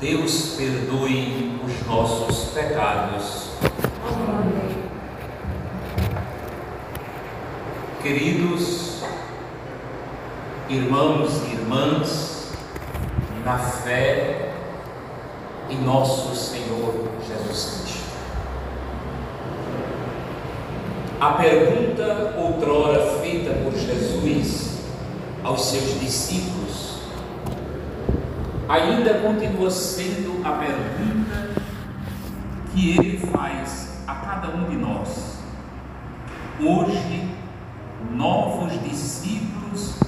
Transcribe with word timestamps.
Deus 0.00 0.56
perdoe 0.58 1.58
os 1.64 1.86
nossos 1.86 2.52
pecados. 2.52 3.46
Queridos 8.02 9.00
irmãos 10.68 11.30
e 11.46 11.54
irmãs, 11.54 12.52
na 13.42 13.58
fé 13.58 14.52
em 15.70 15.80
nosso 15.80 16.36
Senhor 16.36 17.08
Jesus 17.26 17.80
Cristo. 17.80 18.06
A 21.18 21.32
pergunta 21.32 22.34
outrora 22.36 23.18
feita 23.22 23.54
por 23.64 23.72
Jesus 23.72 24.76
aos 25.42 25.64
seus 25.64 25.98
discípulos 25.98 26.85
ainda 28.68 29.14
continua 29.20 29.70
sendo 29.70 30.44
a 30.44 30.52
pergunta 30.52 31.62
que 32.72 32.90
ele 32.90 33.18
faz 33.18 34.02
a 34.06 34.14
cada 34.14 34.48
um 34.48 34.68
de 34.68 34.76
nós. 34.76 35.40
Hoje, 36.60 37.30
novos 38.12 38.72
discípulos 38.82 40.00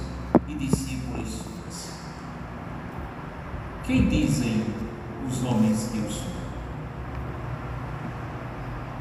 e 0.49 0.55
discípulas 0.55 1.29
suas. 1.29 1.93
Quem 3.85 4.09
dizem 4.09 4.65
os 5.29 5.45
homens 5.45 5.91
que 5.93 5.99
eu 5.99 6.11
sou? 6.11 6.29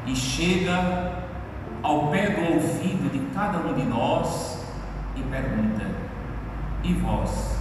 E 0.06 0.14
chega 0.14 1.24
ao 1.82 2.08
pé 2.08 2.30
do 2.30 2.54
ouvido 2.54 3.10
de 3.10 3.18
cada 3.34 3.58
um 3.58 3.74
de 3.74 3.84
nós 3.84 4.58
e 5.16 5.22
pergunta: 5.22 5.86
E 6.84 6.94
vós? 6.94 7.58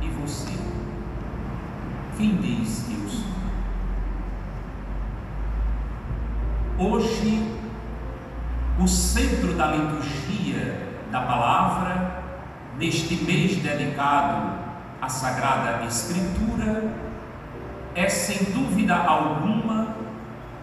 E 0.00 0.08
você? 0.08 0.52
Quem 2.16 2.36
diz 2.36 2.84
que 2.86 2.94
eu 2.94 3.08
sou? 3.08 3.32
Hoje, 6.78 7.42
o 8.78 8.86
centro 8.86 9.54
da 9.54 9.61
liturgia 9.76 10.96
da 11.10 11.20
palavra, 11.22 12.22
neste 12.78 13.16
mês 13.16 13.56
dedicado 13.56 14.52
à 15.00 15.08
Sagrada 15.08 15.84
Escritura, 15.84 16.92
é 17.94 18.08
sem 18.08 18.52
dúvida 18.52 18.94
alguma 18.96 19.96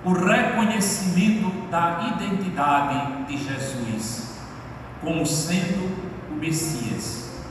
o 0.04 0.14
reconhecimento 0.14 1.70
da 1.70 2.16
identidade 2.16 3.26
de 3.26 3.38
Jesus 3.38 4.40
como 5.02 5.26
sendo 5.26 6.10
o 6.32 6.36
Messias. 6.36 7.44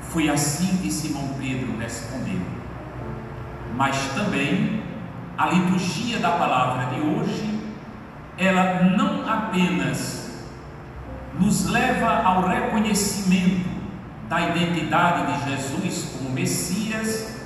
Foi 0.00 0.28
assim 0.28 0.78
que 0.78 0.90
Simão 0.90 1.28
Pedro 1.38 1.76
respondeu. 1.78 2.40
Mas 3.74 3.96
também 4.14 4.82
a 5.36 5.46
liturgia 5.46 6.18
da 6.18 6.30
palavra 6.30 6.94
de 6.94 7.00
hoje, 7.00 7.60
ela 8.38 8.84
não 8.96 9.28
apenas 9.28 10.25
nos 11.38 11.66
leva 11.66 12.22
ao 12.22 12.48
reconhecimento 12.48 13.68
da 14.28 14.40
identidade 14.40 15.32
de 15.32 15.50
Jesus 15.50 16.16
como 16.16 16.30
Messias, 16.30 17.36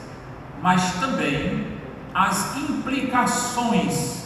mas 0.62 0.94
também 0.94 1.66
as 2.14 2.56
implicações 2.56 4.24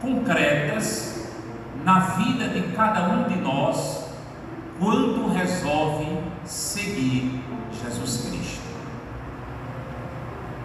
concretas 0.00 1.28
na 1.84 2.00
vida 2.00 2.48
de 2.48 2.74
cada 2.74 3.08
um 3.08 3.24
de 3.24 3.36
nós 3.36 4.04
quando 4.78 5.32
resolve 5.32 6.18
seguir 6.44 7.42
Jesus 7.82 8.28
Cristo. 8.28 8.64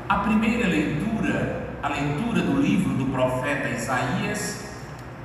A 0.08 0.16
primeira 0.20 0.68
leitura, 0.68 1.70
a 1.84 1.90
leitura 1.90 2.42
do 2.42 2.60
livro 2.60 2.96
do 2.96 3.06
profeta 3.12 3.70
Isaías, 3.70 4.66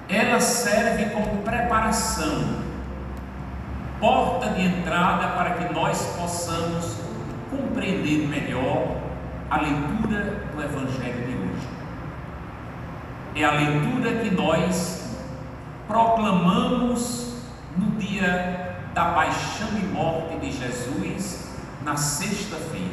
ela 0.08 0.40
serve 0.40 1.06
como 1.10 1.42
preparação, 1.42 2.63
porta 4.04 4.50
de 4.50 4.60
entrada 4.60 5.28
para 5.28 5.54
que 5.54 5.72
nós 5.72 6.14
possamos 6.20 6.98
compreender 7.50 8.28
melhor 8.28 8.98
a 9.48 9.62
leitura 9.62 10.44
do 10.54 10.62
Evangelho 10.62 11.26
de 11.26 11.34
hoje. 11.34 11.68
É 13.34 13.44
a 13.44 13.52
leitura 13.52 14.22
que 14.22 14.30
nós 14.30 15.16
proclamamos 15.88 17.44
no 17.78 17.92
dia 17.92 18.76
da 18.92 19.06
paixão 19.06 19.68
e 19.72 19.86
morte 19.86 20.36
de 20.36 20.52
Jesus, 20.52 21.56
na 21.82 21.96
sexta-feira, 21.96 22.92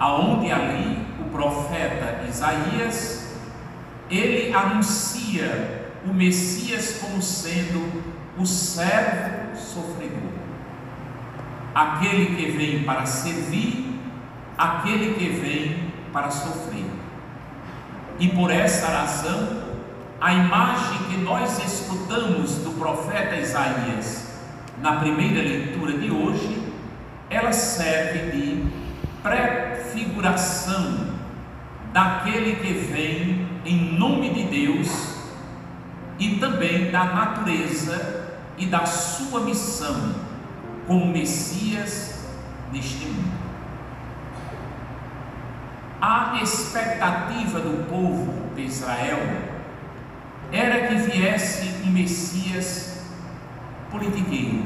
aonde 0.00 0.50
ali 0.50 1.06
o 1.20 1.24
profeta 1.28 2.24
Isaías 2.26 3.36
ele 4.10 4.54
anuncia 4.54 5.90
o 6.06 6.14
Messias 6.14 7.00
como 7.02 7.20
sendo 7.20 8.15
o 8.38 8.46
servo 8.46 9.56
sofredor, 9.56 10.32
aquele 11.74 12.36
que 12.36 12.50
vem 12.50 12.82
para 12.84 13.06
servir 13.06 13.86
aquele 14.56 15.14
que 15.14 15.28
vem 15.28 15.92
para 16.12 16.30
sofrer. 16.30 16.86
E 18.18 18.28
por 18.28 18.50
essa 18.50 18.86
razão, 18.86 19.64
a 20.20 20.32
imagem 20.32 20.98
que 21.10 21.16
nós 21.18 21.58
escutamos 21.58 22.56
do 22.56 22.70
profeta 22.78 23.36
Isaías 23.36 24.34
na 24.80 24.96
primeira 24.96 25.42
leitura 25.42 25.98
de 25.98 26.10
hoje, 26.10 26.72
ela 27.28 27.52
serve 27.52 28.30
de 28.30 28.66
prefiguração 29.22 31.14
daquele 31.92 32.56
que 32.56 32.72
vem 32.72 33.46
em 33.64 33.98
nome 33.98 34.30
de 34.30 34.44
Deus 34.44 35.16
e 36.18 36.36
também 36.36 36.90
da 36.90 37.04
natureza 37.04 38.25
e 38.56 38.66
da 38.66 38.86
sua 38.86 39.40
missão 39.40 40.14
como 40.86 41.06
Messias 41.06 42.26
neste 42.72 43.06
mundo 43.06 43.46
a 46.00 46.40
expectativa 46.42 47.58
do 47.58 47.88
povo 47.88 48.54
de 48.54 48.62
Israel 48.62 49.18
era 50.52 50.86
que 50.86 50.94
viesse 50.94 51.68
um 51.84 51.90
Messias 51.90 52.98
politiqueiro, 53.90 54.64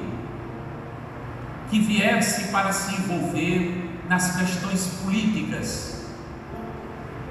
que 1.70 1.80
viesse 1.80 2.48
para 2.48 2.72
se 2.72 2.94
envolver 2.94 4.02
nas 4.08 4.36
questões 4.36 4.86
políticas, 5.02 6.04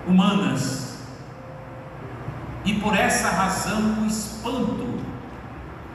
humanas. 0.08 0.98
E 2.66 2.74
por 2.80 2.96
essa 2.96 3.30
razão 3.30 4.02
o 4.02 4.06
espanto, 4.08 5.00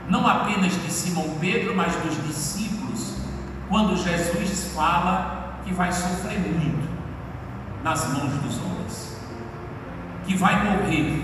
não 0.09 0.27
apenas 0.27 0.73
de 0.73 0.91
Simão 0.91 1.37
Pedro, 1.39 1.75
mas 1.75 1.95
dos 1.95 2.15
discípulos, 2.27 3.15
quando 3.69 3.97
Jesus 3.97 4.71
fala 4.73 5.59
que 5.63 5.73
vai 5.73 5.91
sofrer 5.91 6.39
muito 6.39 6.87
nas 7.83 8.07
mãos 8.13 8.31
dos 8.41 8.57
homens, 8.57 9.17
que 10.25 10.35
vai 10.35 10.63
morrer, 10.63 11.23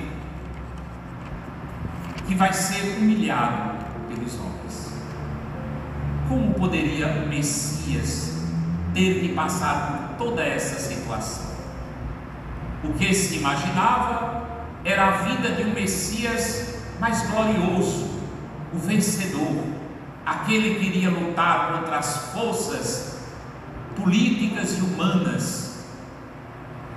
que 2.28 2.36
vai 2.36 2.53
ser 2.53 2.97
humilhado 2.97 3.75
pelos 4.08 4.40
homens. 4.40 4.94
Como 6.28 6.53
poderia 6.53 7.08
o 7.08 7.28
Messias 7.28 8.41
ter 8.94 9.20
que 9.20 9.34
passar 9.34 10.16
por 10.18 10.25
toda 10.25 10.44
essa 10.44 10.80
situação? 10.80 11.52
O 12.84 12.94
que 12.94 13.14
se 13.14 13.38
imaginava 13.38 14.41
era 14.84 15.08
a 15.08 15.12
vida 15.12 15.52
de 15.52 15.64
um 15.64 15.74
Messias 15.74 16.79
mais 17.00 17.22
glorioso, 17.29 18.10
o 18.73 18.78
vencedor, 18.78 19.64
aquele 20.26 20.76
que 20.76 20.85
iria 20.85 21.09
lutar 21.09 21.73
contra 21.73 21.97
as 21.97 22.32
forças 22.32 23.20
políticas 23.96 24.78
e 24.78 24.82
humanas 24.82 25.72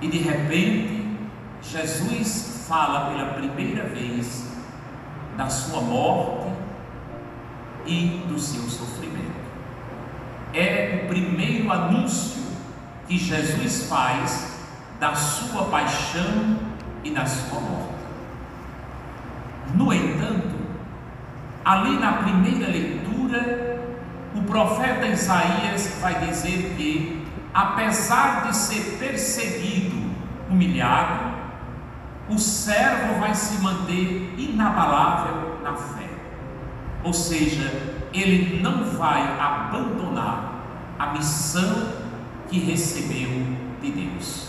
e 0.01 0.07
de 0.07 0.17
repente, 0.17 1.17
Jesus 1.61 2.65
fala 2.67 3.11
pela 3.11 3.33
primeira 3.33 3.87
vez 3.89 4.45
da 5.37 5.49
sua 5.49 5.81
morte 5.81 6.53
e 7.85 8.23
do 8.27 8.37
seu 8.37 8.63
sofrimento. 8.63 9.33
É 10.53 11.01
o 11.03 11.07
primeiro 11.07 11.71
anúncio 11.71 12.43
que 13.07 13.17
Jesus 13.17 13.87
faz 13.87 14.57
da 14.99 15.15
sua 15.15 15.65
paixão 15.65 16.59
e 17.03 17.11
da 17.11 17.25
sua 17.25 17.59
morte. 17.59 17.95
No 19.73 19.93
entanto, 19.93 20.54
ali 21.65 21.99
na 21.99 22.13
primeira 22.13 22.67
leitura, 22.67 23.81
o 24.33 24.41
profeta 24.43 25.07
Isaías 25.07 25.97
vai 25.99 26.25
dizer 26.27 26.75
que 26.77 27.25
apesar 27.53 28.47
de 28.47 28.55
ser 28.55 28.97
perseguido, 28.97 29.95
humilhado, 30.49 31.35
o 32.29 32.37
servo 32.37 33.19
vai 33.19 33.33
se 33.33 33.61
manter 33.61 34.35
inabalável 34.37 35.59
na 35.63 35.73
fé. 35.73 36.09
Ou 37.03 37.13
seja, 37.13 37.71
ele 38.13 38.61
não 38.61 38.85
vai 38.85 39.21
abandonar 39.39 40.53
a 40.97 41.07
missão 41.07 41.93
que 42.47 42.59
recebeu 42.59 43.29
de 43.29 43.65
de 43.85 43.91
Deus. 43.91 44.47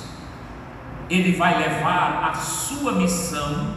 Ele 1.08 1.36
vai 1.36 1.58
levar 1.58 2.28
a 2.30 2.34
sua 2.34 2.92
missão 2.92 3.76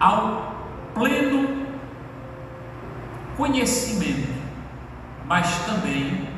ao 0.00 0.54
pleno 0.94 1.63
conhecimento, 3.36 4.32
mas 5.26 5.58
também 5.66 6.28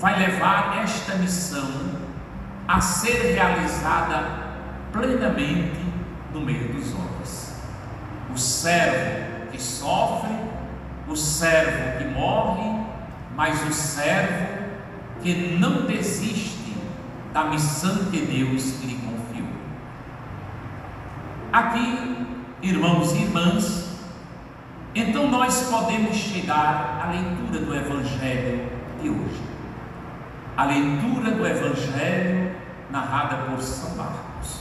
vai 0.00 0.18
levar 0.18 0.78
esta 0.82 1.16
missão 1.16 1.96
a 2.68 2.80
ser 2.80 3.34
realizada 3.34 4.46
plenamente 4.92 5.80
no 6.32 6.40
meio 6.40 6.72
dos 6.72 6.92
homens. 6.94 7.62
O 8.34 8.38
servo 8.38 9.50
que 9.50 9.60
sofre, 9.60 10.34
o 11.08 11.16
servo 11.16 11.98
que 11.98 12.04
morre, 12.04 12.86
mas 13.34 13.62
o 13.68 13.72
servo 13.72 14.56
que 15.22 15.56
não 15.58 15.86
desiste 15.86 16.76
da 17.32 17.44
missão 17.44 18.06
que 18.10 18.18
Deus 18.20 18.82
lhe 18.82 18.94
confiou. 18.94 19.48
Aqui, 21.52 22.26
irmãos 22.62 23.12
e 23.12 23.22
irmãs, 23.22 23.85
então 24.98 25.30
nós 25.30 25.68
podemos 25.68 26.16
chegar 26.16 27.02
à 27.04 27.10
leitura 27.10 27.66
do 27.66 27.74
Evangelho 27.74 28.66
de 29.02 29.10
hoje. 29.10 29.42
A 30.56 30.64
leitura 30.64 31.32
do 31.32 31.46
Evangelho 31.46 32.56
narrada 32.90 33.36
por 33.44 33.60
São 33.60 33.94
Marcos. 33.94 34.60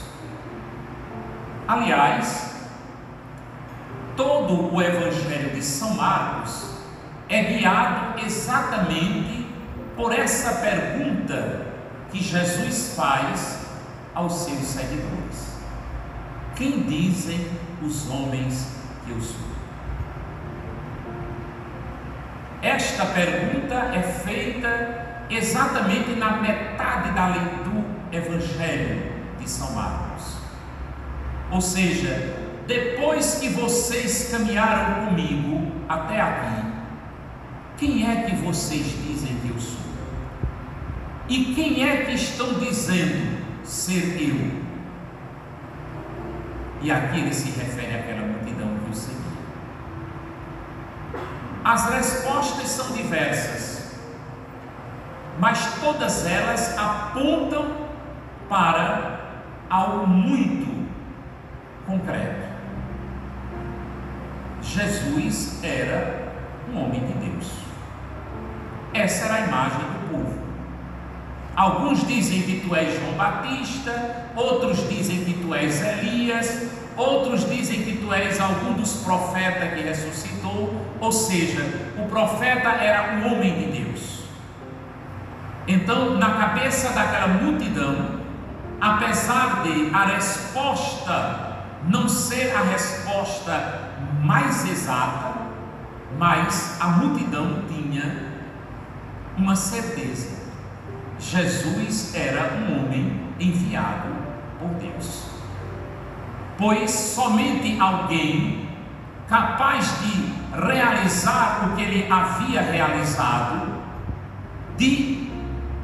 Aliás, 1.66 2.54
todo 4.18 4.76
o 4.76 4.82
Evangelho 4.82 5.56
de 5.56 5.64
São 5.64 5.96
Marcos 5.96 6.70
é 7.30 7.42
guiado 7.44 8.20
exatamente 8.20 9.48
por 9.96 10.12
essa 10.12 10.56
pergunta 10.56 11.66
que 12.12 12.22
Jesus 12.22 12.94
faz 12.94 13.66
aos 14.14 14.34
seus 14.34 14.66
seguidores: 14.66 15.60
Quem 16.58 16.82
dizem 16.84 17.48
os 17.82 18.10
homens 18.10 18.68
que 19.06 19.12
eu 19.12 19.22
sou? 19.22 19.55
Esta 22.66 23.06
pergunta 23.06 23.76
é 23.94 24.02
feita 24.02 25.28
exatamente 25.30 26.16
na 26.16 26.38
metade 26.38 27.12
da 27.12 27.28
leitura 27.28 27.66
do 27.66 27.86
Evangelho 28.12 29.12
de 29.38 29.48
São 29.48 29.72
Marcos. 29.74 30.38
Ou 31.52 31.62
seja, 31.62 32.34
depois 32.66 33.36
que 33.36 33.50
vocês 33.50 34.30
caminharam 34.32 35.06
comigo 35.06 35.74
até 35.88 36.20
aqui, 36.20 36.66
quem 37.78 38.10
é 38.10 38.24
que 38.24 38.36
vocês 38.38 38.84
dizem 39.06 39.36
que 39.44 39.50
eu 39.50 39.60
sou? 39.60 39.86
E 41.30 41.54
quem 41.54 41.88
é 41.88 42.06
que 42.06 42.14
estão 42.14 42.56
dizendo 42.56 43.46
ser 43.64 44.18
eu? 44.20 44.66
E 46.82 46.92
aqui 46.92 47.20
ele 47.20 47.34
se 47.34 47.52
refere 47.60 47.96
àquela 47.96 48.26
multidão 48.26 48.70
que 48.84 48.90
o 48.90 48.96
seguia. 48.96 49.35
As 51.66 51.90
respostas 51.90 52.70
são 52.70 52.92
diversas, 52.92 53.92
mas 55.40 55.80
todas 55.82 56.24
elas 56.24 56.78
apontam 56.78 57.66
para 58.48 59.20
algo 59.68 60.06
muito 60.06 60.88
concreto. 61.88 62.46
Jesus 64.62 65.60
era 65.64 66.34
um 66.72 66.84
homem 66.84 67.04
de 67.04 67.14
Deus. 67.14 67.52
Essa 68.94 69.26
era 69.26 69.34
a 69.34 69.42
imagem 69.48 69.80
do 69.80 70.10
povo. 70.12 70.40
Alguns 71.56 72.06
dizem 72.06 72.44
que 72.44 72.60
tu 72.60 72.76
és 72.76 73.00
João 73.00 73.14
Batista, 73.14 74.28
outros 74.36 74.88
dizem 74.88 75.26
que 75.26 75.34
tu 75.34 75.56
és 75.56 75.82
Elias, 75.82 76.70
outros 76.96 77.50
dizem 77.50 77.82
que 77.82 77.98
tu 77.98 78.14
és 78.14 78.40
algum 78.40 78.74
dos 78.74 78.98
profetas 78.98 79.74
que 79.74 79.82
ressuscitou, 79.82 80.35
ou 81.00 81.12
seja, 81.12 81.64
o 81.98 82.08
profeta 82.08 82.70
era 82.70 83.16
um 83.16 83.34
homem 83.34 83.60
de 83.60 83.82
Deus. 83.82 84.24
Então, 85.68 86.18
na 86.18 86.32
cabeça 86.32 86.90
daquela 86.90 87.28
multidão, 87.28 88.20
apesar 88.80 89.64
de 89.64 89.90
a 89.94 90.06
resposta 90.06 91.56
não 91.88 92.10
ser 92.10 92.56
a 92.56 92.62
resposta 92.62 93.92
mais 94.24 94.68
exata, 94.68 95.36
mas 96.18 96.80
a 96.80 96.88
multidão 96.88 97.64
tinha 97.68 98.34
uma 99.38 99.56
certeza: 99.56 100.44
Jesus 101.20 102.14
era 102.16 102.54
um 102.56 102.86
homem 102.86 103.22
enviado 103.40 104.10
por 104.60 104.70
Deus. 104.76 105.26
Pois 106.58 106.92
somente 106.92 107.80
alguém 107.80 108.65
capaz 109.28 110.00
de 110.02 110.34
realizar 110.54 111.68
o 111.68 111.76
que 111.76 111.82
ele 111.82 112.12
havia 112.12 112.62
realizado, 112.62 113.76
de 114.78 115.30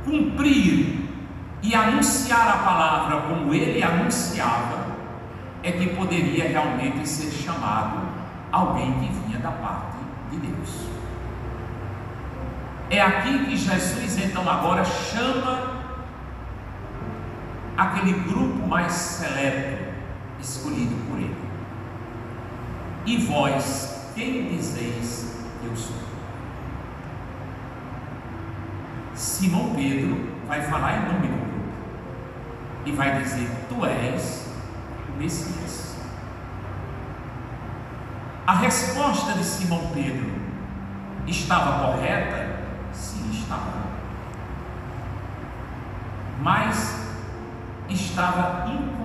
cumprir 0.05 1.09
e 1.61 1.75
anunciar 1.75 2.47
a 2.47 2.57
palavra 2.57 3.21
como 3.21 3.53
ele 3.53 3.81
anunciava, 3.83 4.87
é 5.63 5.71
que 5.71 5.95
poderia 5.95 6.49
realmente 6.49 7.07
ser 7.07 7.31
chamado 7.31 7.99
alguém 8.51 8.93
que 8.93 9.13
vinha 9.13 9.39
da 9.39 9.51
parte 9.51 9.97
de 10.31 10.37
Deus. 10.37 10.87
É 12.89 12.99
aqui 12.99 13.45
que 13.45 13.55
Jesus 13.55 14.17
então 14.17 14.49
agora 14.49 14.83
chama 14.83 15.81
aquele 17.77 18.13
grupo 18.13 18.67
mais 18.67 18.91
seleto 18.91 19.83
escolhido 20.39 20.95
por 21.07 21.17
ele. 21.17 21.50
E 23.05 23.17
vós, 23.17 24.11
quem 24.15 24.47
dizeis 24.47 25.35
que 25.59 25.67
eu 25.67 25.75
sou? 25.75 25.95
Simão 29.15 29.73
Pedro 29.75 30.35
vai 30.47 30.61
falar 30.61 30.97
em 30.97 31.05
nome 31.05 31.27
do 31.27 31.33
grupo 31.33 31.51
e 32.85 32.91
vai 32.91 33.21
dizer: 33.21 33.49
Tu 33.67 33.85
és 33.85 34.47
o 35.09 35.17
Messias. 35.17 35.97
A 38.47 38.53
resposta 38.55 39.33
de 39.33 39.43
Simão 39.43 39.91
Pedro 39.93 40.31
estava 41.27 41.85
correta? 41.85 42.51
mas 46.41 46.99
estava 47.87 48.67
incompleta. 48.67 49.00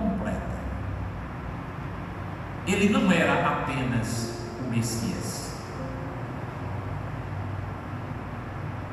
Ele 2.67 2.89
não 2.89 3.11
era 3.11 3.47
apenas 3.47 4.39
o 4.59 4.69
Messias. 4.69 5.55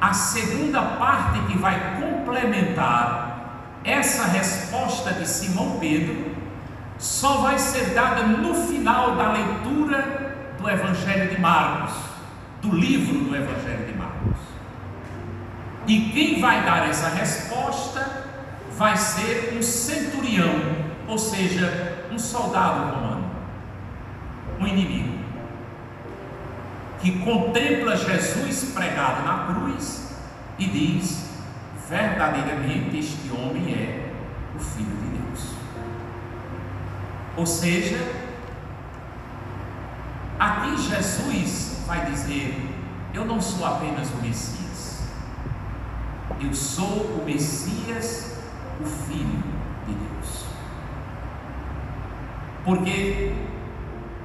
A 0.00 0.12
segunda 0.12 0.80
parte 0.82 1.40
que 1.46 1.58
vai 1.58 2.00
complementar 2.00 3.34
essa 3.84 4.26
resposta 4.26 5.12
de 5.12 5.28
Simão 5.28 5.78
Pedro 5.78 6.34
só 6.98 7.38
vai 7.38 7.58
ser 7.58 7.94
dada 7.94 8.22
no 8.22 8.54
final 8.54 9.16
da 9.16 9.32
leitura 9.32 10.54
do 10.58 10.70
Evangelho 10.70 11.28
de 11.28 11.40
Marcos, 11.40 11.94
do 12.62 12.74
livro 12.74 13.24
do 13.24 13.36
Evangelho 13.36 13.86
de 13.86 13.98
Marcos. 13.98 14.38
E 15.86 16.10
quem 16.12 16.40
vai 16.40 16.64
dar 16.64 16.88
essa 16.88 17.08
resposta 17.08 18.24
vai 18.76 18.96
ser 18.96 19.54
um 19.56 19.62
centurião, 19.62 20.54
ou 21.06 21.18
seja, 21.18 22.06
um 22.10 22.18
soldado 22.18 22.94
romano, 22.94 23.23
um 24.64 24.66
inimigo, 24.66 25.18
que 27.00 27.18
contempla 27.20 27.96
Jesus 27.96 28.72
pregado 28.72 29.22
na 29.24 29.46
cruz 29.46 30.16
e 30.58 30.64
diz: 30.66 31.28
verdadeiramente 31.88 32.98
este 32.98 33.30
homem 33.30 33.72
é 33.74 34.12
o 34.56 34.58
Filho 34.58 34.96
de 34.96 35.18
Deus. 35.18 35.50
Ou 37.36 37.46
seja, 37.46 37.98
aqui 40.38 40.76
Jesus 40.78 41.84
vai 41.86 42.06
dizer: 42.06 42.56
Eu 43.12 43.24
não 43.24 43.40
sou 43.40 43.66
apenas 43.66 44.10
o 44.10 44.16
Messias, 44.16 45.02
eu 46.40 46.54
sou 46.54 47.20
o 47.20 47.22
Messias 47.24 48.38
o 48.80 48.84
Filho 48.84 49.42
de 49.86 49.94
Deus. 49.94 50.44
Porque 52.64 53.34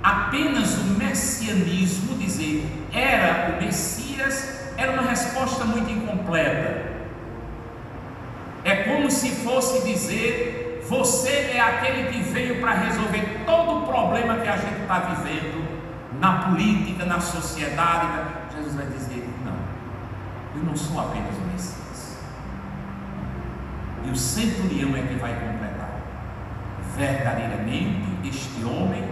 apenas 0.10 0.78
o 0.78 0.86
messianismo, 0.98 2.18
dizer 2.18 2.66
era 2.92 3.54
o 3.54 3.64
Messias, 3.64 4.74
era 4.78 4.92
uma 4.92 5.04
resposta 5.04 5.64
muito 5.66 5.90
incompleta. 5.90 6.90
É 8.64 8.76
como 8.84 9.10
se 9.12 9.30
fosse 9.44 9.86
dizer: 9.86 10.86
você 10.90 11.52
é 11.54 11.60
aquele 11.60 12.12
que 12.12 12.22
veio 12.32 12.60
para 12.60 12.74
resolver 12.74 13.44
todo 13.46 13.84
o 13.84 13.88
problema 13.88 14.40
que 14.40 14.48
a 14.48 14.58
gente 14.58 14.82
está 14.82 15.00
vivendo 15.00 15.68
na 16.20 16.44
política, 16.44 17.06
na 17.06 17.20
sociedade. 17.20 18.08
Jesus 18.56 18.76
vai 18.76 18.88
dizer: 18.88 19.28
não, 19.46 19.58
eu 20.56 20.64
não 20.64 20.76
sou 20.76 21.00
apenas 21.00 21.36
o 21.38 21.42
Messias. 21.52 22.20
E 24.06 24.10
o 24.10 24.16
centurião 24.16 24.96
é 24.96 25.02
que 25.04 25.16
vai 25.16 25.34
completar. 25.34 25.90
Verdadeiramente, 26.98 28.28
este 28.28 28.64
homem 28.66 29.09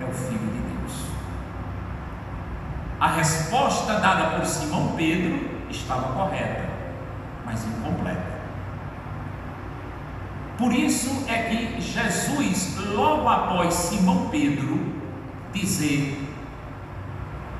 é 0.00 0.04
o 0.04 0.12
Filho 0.12 0.38
de 0.38 0.60
Deus. 0.60 0.92
A 3.00 3.08
resposta 3.08 3.94
dada 4.00 4.36
por 4.36 4.46
Simão 4.46 4.94
Pedro 4.96 5.50
estava 5.70 6.12
correta, 6.12 6.68
mas 7.44 7.64
incompleta. 7.64 8.34
Por 10.56 10.72
isso 10.72 11.24
é 11.28 11.42
que 11.42 11.80
Jesus, 11.80 12.76
logo 12.94 13.28
após 13.28 13.74
Simão 13.74 14.28
Pedro 14.30 14.94
dizer, 15.52 16.18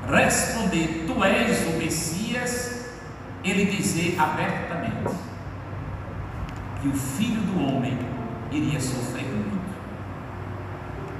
responder, 0.09 1.05
Tu 1.07 1.23
és 1.23 1.67
o 1.67 1.77
Messias, 1.77 2.95
ele 3.43 3.65
dizer 3.65 4.17
abertamente 4.19 5.15
que 6.81 6.87
o 6.87 6.93
filho 6.93 7.41
do 7.41 7.63
homem 7.63 7.97
iria 8.51 8.79
sofrer 8.79 9.14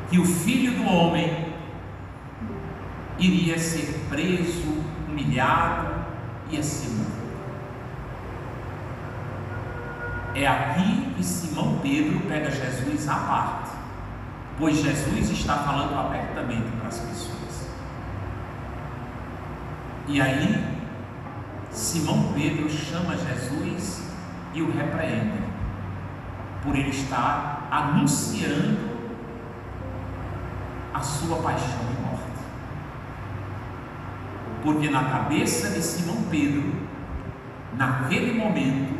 que 0.09 0.19
o 0.19 0.25
filho 0.25 0.73
do 0.73 0.85
homem 0.87 1.53
iria 3.17 3.57
ser 3.57 4.05
preso, 4.09 4.83
humilhado, 5.07 5.95
ser 6.61 6.89
morto. 6.89 7.15
É 10.35 10.47
aqui 10.47 11.13
que 11.15 11.23
Simão 11.23 11.79
Pedro 11.81 12.19
pega 12.27 12.51
Jesus 12.51 13.07
à 13.07 13.15
parte, 13.15 13.71
pois 14.57 14.81
Jesus 14.81 15.29
está 15.31 15.57
falando 15.57 15.97
abertamente 15.97 16.69
para 16.79 16.89
as 16.89 16.99
pessoas. 16.99 17.69
E 20.07 20.21
aí, 20.21 20.63
Simão 21.71 22.31
Pedro 22.33 22.69
chama 22.69 23.17
Jesus 23.17 24.03
e 24.53 24.61
o 24.61 24.71
repreende, 24.71 25.39
por 26.63 26.75
ele 26.75 26.89
estar 26.89 27.67
anunciando 27.71 28.94
a 30.95 31.01
sua 31.01 31.37
paixão 31.41 31.81
e 31.91 32.01
morte. 32.01 32.23
Porque 34.63 34.89
na 34.89 35.03
cabeça 35.03 35.69
de 35.71 35.81
Simão 35.81 36.23
Pedro, 36.31 36.73
naquele 37.73 38.39
momento, 38.39 38.95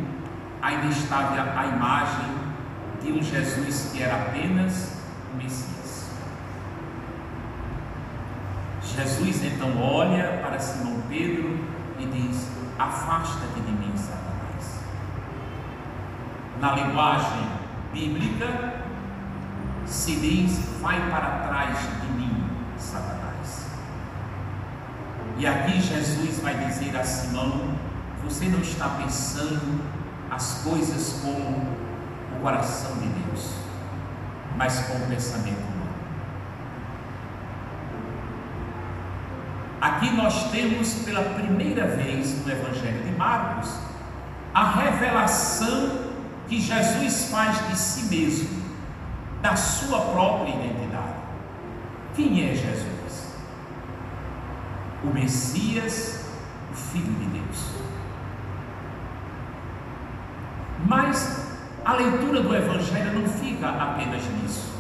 ainda 0.62 0.88
estava 0.88 1.58
a 1.58 1.66
imagem 1.66 2.36
de 3.02 3.14
um 3.14 3.24
Jesus 3.24 3.92
que 3.94 4.04
era 4.04 4.16
apenas 4.24 4.98
o 5.34 5.38
Messias. 5.38 6.12
Jesus 8.82 9.46
então 9.46 9.82
olha 9.82 10.42
para 10.44 10.60
Simão 10.60 11.02
Pedro 11.08 11.66
e 11.98 12.06
diz: 12.08 12.52
Afasta-te 12.78 13.62
de 13.62 13.72
mim, 13.72 13.94
Satanás. 13.96 14.82
Na 16.60 16.74
linguagem 16.74 17.48
bíblica, 17.94 18.85
se 19.86 20.16
diz: 20.16 20.60
Vai 20.82 21.10
para 21.10 21.48
trás 21.48 21.78
de 22.02 22.08
mim, 22.14 22.44
Satanás. 22.78 23.68
E 25.38 25.46
aqui 25.46 25.82
Jesus 25.82 26.40
vai 26.40 26.56
dizer 26.66 26.96
a 26.96 27.04
Simão: 27.04 27.76
Você 28.24 28.46
não 28.46 28.60
está 28.60 28.90
pensando 28.90 29.82
as 30.32 30.62
coisas 30.64 31.22
com 31.22 31.30
o 31.30 32.40
coração 32.42 32.98
de 32.98 33.08
Deus, 33.08 33.52
mas 34.58 34.80
com 34.82 34.98
o 34.98 35.08
pensamento 35.08 35.60
humano. 35.60 35.76
Aqui 39.82 40.10
nós 40.16 40.50
temos 40.52 40.94
pela 41.06 41.22
primeira 41.36 41.86
vez 41.88 42.44
no 42.44 42.52
Evangelho 42.52 43.04
de 43.04 43.12
Marcos 43.12 43.70
a 44.54 44.72
revelação 44.72 46.06
que 46.48 46.60
Jesus 46.60 47.30
faz 47.30 47.68
de 47.68 47.78
si 47.78 48.04
mesmo, 48.06 48.65
da 49.46 49.56
sua 49.56 50.00
própria 50.00 50.50
identidade. 50.50 51.20
Quem 52.16 52.50
é 52.50 52.56
Jesus? 52.56 53.36
O 55.04 55.14
Messias, 55.14 56.28
o 56.72 56.76
Filho 56.76 57.14
de 57.14 57.26
Deus. 57.26 57.76
Mas 60.88 61.60
a 61.86 61.94
leitura 61.94 62.42
do 62.42 62.56
Evangelho 62.56 63.20
não 63.20 63.30
fica 63.30 63.70
apenas 63.70 64.24
nisso, 64.42 64.74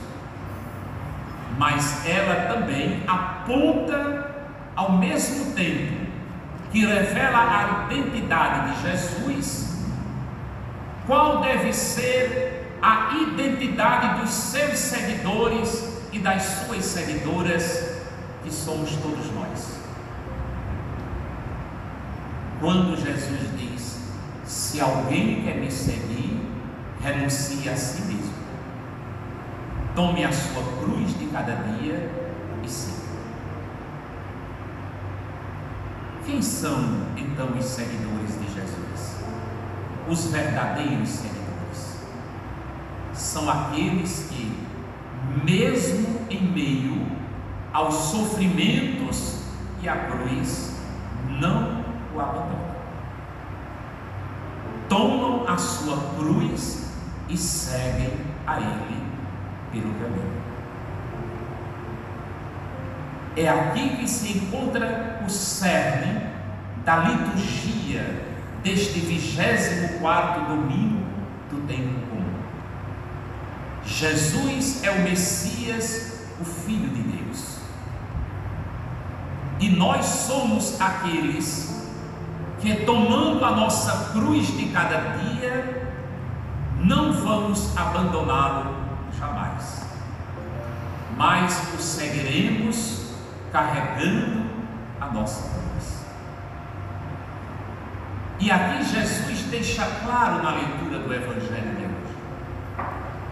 mas 1.59 2.03
ela 2.07 2.51
também 2.51 3.03
aponta 3.07 4.31
ao 4.75 4.93
mesmo 4.93 5.53
tempo 5.53 6.07
que 6.71 6.83
revela 6.83 7.37
a 7.37 7.93
identidade 7.93 8.73
de 8.73 8.81
Jesus, 8.81 9.85
qual 11.05 11.39
deve 11.41 11.71
ser 11.71 12.54
a 12.85 13.15
identidade 13.15 14.21
dos 14.21 14.29
seus 14.29 14.77
seguidores 14.77 15.91
e 16.11 16.19
das 16.19 16.43
suas 16.43 16.85
seguidoras, 16.85 17.95
que 18.43 18.53
somos 18.53 18.91
todos 18.97 19.33
nós. 19.33 19.79
Quando 22.59 22.95
Jesus 22.95 23.57
diz: 23.57 23.97
se 24.45 24.79
alguém 24.79 25.41
quer 25.41 25.55
me 25.55 25.71
seguir, 25.71 26.39
renuncie 27.01 27.67
a 27.67 27.75
si 27.75 28.03
mesmo. 28.03 28.35
Tome 29.95 30.23
a 30.23 30.31
sua 30.31 30.61
cruz 30.79 31.17
de 31.17 31.25
cada 31.25 31.55
dia 31.55 32.11
e 32.63 32.69
siga. 32.69 33.05
Quem 36.23 36.39
são 36.39 37.07
então 37.17 37.47
os 37.57 37.65
seguidores 37.65 38.39
de 38.39 38.45
Jesus? 38.53 39.15
Os 40.07 40.31
verdadeiros 40.31 41.09
seguidores 41.09 41.34
são 43.35 43.49
aqueles 43.49 44.29
que, 44.31 44.49
mesmo 45.43 46.21
em 46.29 46.41
meio 46.41 47.05
aos 47.73 47.93
sofrimentos 47.93 49.41
e 49.83 49.89
à 49.89 50.05
cruz, 50.05 50.79
não 51.41 51.83
o 52.15 52.21
abandonam 52.21 52.65
tomam 54.87 55.45
a 55.49 55.57
sua 55.57 55.97
cruz 56.15 56.93
e 57.27 57.35
seguem 57.35 58.13
a 58.47 58.57
Ele 58.57 59.03
pelo 59.73 59.93
caminho. 59.95 60.45
É 63.35 63.49
aqui 63.49 63.97
que 63.97 64.07
se 64.07 64.37
encontra 64.37 65.21
o 65.25 65.29
cerne 65.29 66.21
da 66.85 66.97
liturgia 66.99 68.23
deste 68.63 68.99
24 68.99 70.45
domingo 70.45 71.03
do 71.49 71.67
tempo. 71.67 72.14
Jesus 73.85 74.83
é 74.83 74.91
o 74.91 75.03
Messias, 75.03 76.27
o 76.41 76.45
Filho 76.45 76.89
de 76.89 77.01
Deus. 77.01 77.59
E 79.59 79.69
nós 79.69 80.05
somos 80.05 80.79
aqueles 80.81 81.85
que 82.59 82.83
tomando 82.83 83.45
a 83.45 83.51
nossa 83.51 84.11
cruz 84.11 84.47
de 84.47 84.69
cada 84.69 85.17
dia, 85.17 85.93
não 86.79 87.13
vamos 87.13 87.77
abandoná-lo 87.77 88.75
jamais, 89.17 89.85
mas 91.15 91.73
o 91.73 91.81
seguiremos 91.81 93.13
carregando 93.51 94.45
a 94.99 95.05
nossa 95.07 95.49
cruz. 95.49 96.05
E 98.39 98.51
aqui 98.51 98.83
Jesus 98.83 99.43
deixa 99.49 99.85
claro 100.03 100.43
na 100.43 100.51
leitura 100.51 100.99
do 100.99 101.13
Evangelho 101.13 101.74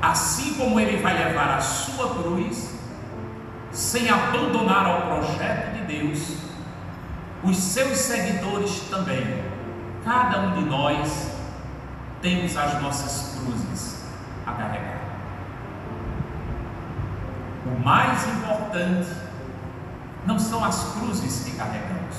assim 0.04 0.56
como 0.56 0.78
ele 0.78 1.02
vai 1.02 1.18
levar 1.18 1.58
a 1.58 1.62
sua 1.62 2.16
cruz, 2.16 2.76
sem 3.72 4.10
abandonar 4.10 4.86
ao 4.86 5.02
projeto 5.04 5.76
de 5.76 5.86
Deus, 5.86 6.40
os 7.42 7.58
seus 7.58 7.98
seguidores 8.00 8.82
também. 8.90 9.46
Cada 10.04 10.40
um 10.40 10.54
de 10.56 10.66
nós 10.66 11.32
temos 12.22 12.58
as 12.58 12.82
nossas 12.82 13.40
cruzes 13.40 14.04
a 14.46 14.52
carregar. 14.52 15.00
O 17.66 17.80
mais 17.80 18.28
importante 18.28 19.10
não 20.26 20.38
são 20.38 20.66
as 20.66 20.84
cruzes 20.96 21.46
que 21.46 21.56
carregamos, 21.56 22.18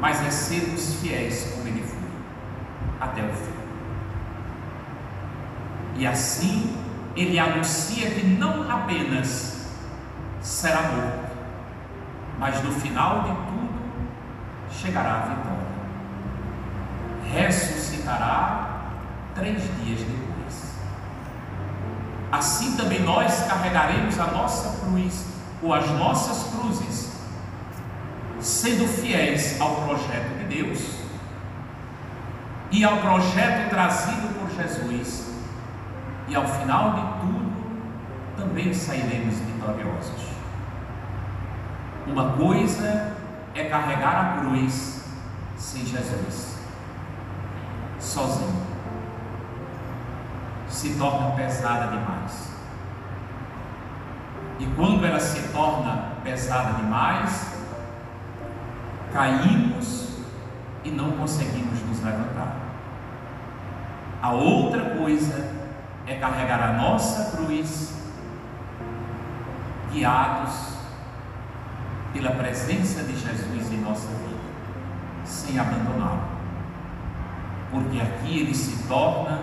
mas 0.00 0.20
é 0.26 0.30
sermos 0.30 0.96
fiéis 1.00 1.52
como 1.54 1.68
ele 1.68 1.84
foi, 1.84 1.98
até 3.00 3.22
o 3.22 3.32
fim. 3.32 3.55
E 5.98 6.06
assim 6.06 6.76
ele 7.14 7.38
anuncia 7.38 8.10
que 8.10 8.26
não 8.26 8.70
apenas 8.70 9.66
será 10.42 10.82
morto, 10.82 11.30
mas 12.38 12.62
no 12.62 12.70
final 12.72 13.22
de 13.22 13.28
tudo 13.28 13.66
chegará 14.70 15.14
a 15.14 15.20
vitória. 15.20 15.66
Ressuscitará 17.32 18.90
três 19.34 19.62
dias 19.82 20.00
depois. 20.00 20.76
Assim 22.30 22.76
também 22.76 23.00
nós 23.00 23.46
carregaremos 23.46 24.18
a 24.20 24.26
nossa 24.26 24.84
cruz 24.84 25.26
ou 25.62 25.72
as 25.72 25.88
nossas 25.92 26.52
cruzes, 26.52 27.12
sendo 28.40 28.86
fiéis 28.86 29.58
ao 29.58 29.76
projeto 29.76 30.38
de 30.38 30.62
Deus, 30.62 30.96
e 32.70 32.84
ao 32.84 32.98
projeto 32.98 33.70
trazido 33.70 34.28
por 34.38 34.50
Jesus, 34.50 35.25
e 36.28 36.34
ao 36.34 36.46
final 36.46 36.92
de 36.92 37.20
tudo, 37.20 37.46
também 38.36 38.72
sairemos 38.74 39.36
vitoriosos. 39.38 40.26
Uma 42.06 42.32
coisa 42.32 43.16
é 43.54 43.64
carregar 43.64 44.16
a 44.16 44.40
cruz 44.40 45.04
sem 45.56 45.84
Jesus, 45.84 46.58
sozinho. 47.98 48.66
Se 50.68 50.94
torna 50.94 51.30
pesada 51.30 51.88
demais. 51.88 52.52
E 54.58 54.66
quando 54.76 55.04
ela 55.04 55.20
se 55.20 55.48
torna 55.48 56.12
pesada 56.22 56.74
demais, 56.74 57.56
caímos 59.12 60.18
e 60.84 60.90
não 60.90 61.12
conseguimos 61.12 61.80
nos 61.82 62.02
levantar. 62.02 62.56
A 64.22 64.32
outra 64.32 64.96
coisa 64.96 65.55
é 66.06 66.14
carregar 66.16 66.62
a 66.62 66.72
nossa 66.74 67.36
cruz, 67.36 67.94
guiados 69.92 70.76
pela 72.12 72.30
presença 72.30 73.02
de 73.02 73.16
Jesus 73.16 73.72
em 73.72 73.78
nossa 73.78 74.08
vida, 74.08 74.40
sem 75.24 75.58
abandoná-lo. 75.58 76.36
Porque 77.70 78.00
aqui 78.00 78.40
ele 78.40 78.54
se 78.54 78.86
torna 78.86 79.40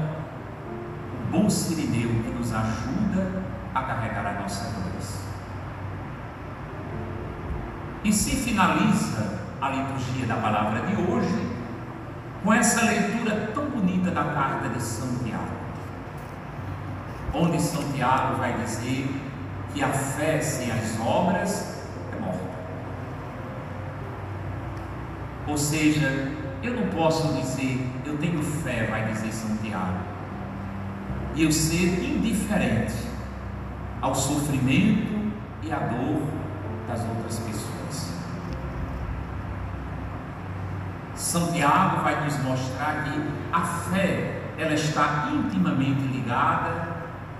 o 1.14 1.32
bom 1.32 1.50
sirineu 1.50 2.10
que 2.24 2.30
nos 2.30 2.54
ajuda 2.54 3.44
a 3.76 3.82
carregar 3.84 4.26
a 4.26 4.42
nossa 4.42 4.72
cruz. 4.72 5.24
E 8.04 8.12
se 8.12 8.36
finaliza 8.38 9.40
a 9.62 9.70
liturgia 9.70 10.26
da 10.26 10.36
palavra 10.36 10.82
de 10.88 10.96
hoje 10.96 11.54
com 12.44 12.54
essa 12.54 12.86
leitura 12.86 13.52
tão 13.54 13.70
bonita 13.70 14.12
da 14.12 14.24
carta 14.26 14.70
de 14.70 14.82
Santiago, 14.82 15.43
onde 17.34 17.60
Santiago 17.62 18.38
vai 18.38 18.54
dizer 18.62 19.10
que 19.74 19.84
a 19.84 19.90
fé 19.90 20.40
sem 20.40 20.72
as 20.72 21.00
obras 21.00 21.84
é 22.16 22.20
morta. 22.20 22.40
Ou 25.48 25.58
seja, 25.58 26.32
eu 26.62 26.74
não 26.74 26.88
posso 26.90 27.34
dizer 27.34 27.94
eu 28.06 28.18
tenho 28.18 28.44
fé, 28.44 28.86
vai 28.86 29.12
dizer 29.12 29.32
Santiago, 29.32 29.98
e 31.36 31.44
eu 31.44 31.52
ser 31.52 32.04
indiferente 32.04 32.94
ao 34.02 34.14
sofrimento 34.14 35.32
e 35.64 35.72
à 35.72 35.80
dor 35.80 36.22
das 36.88 37.02
outras 37.02 37.40
pessoas. 37.40 38.14
Santiago 41.16 42.04
vai 42.04 42.24
nos 42.24 42.38
mostrar 42.44 43.06
que 43.06 43.22
a 43.52 43.62
fé 43.62 44.42
ela 44.58 44.74
está 44.74 45.32
intimamente 45.34 46.02
ligada 46.02 46.93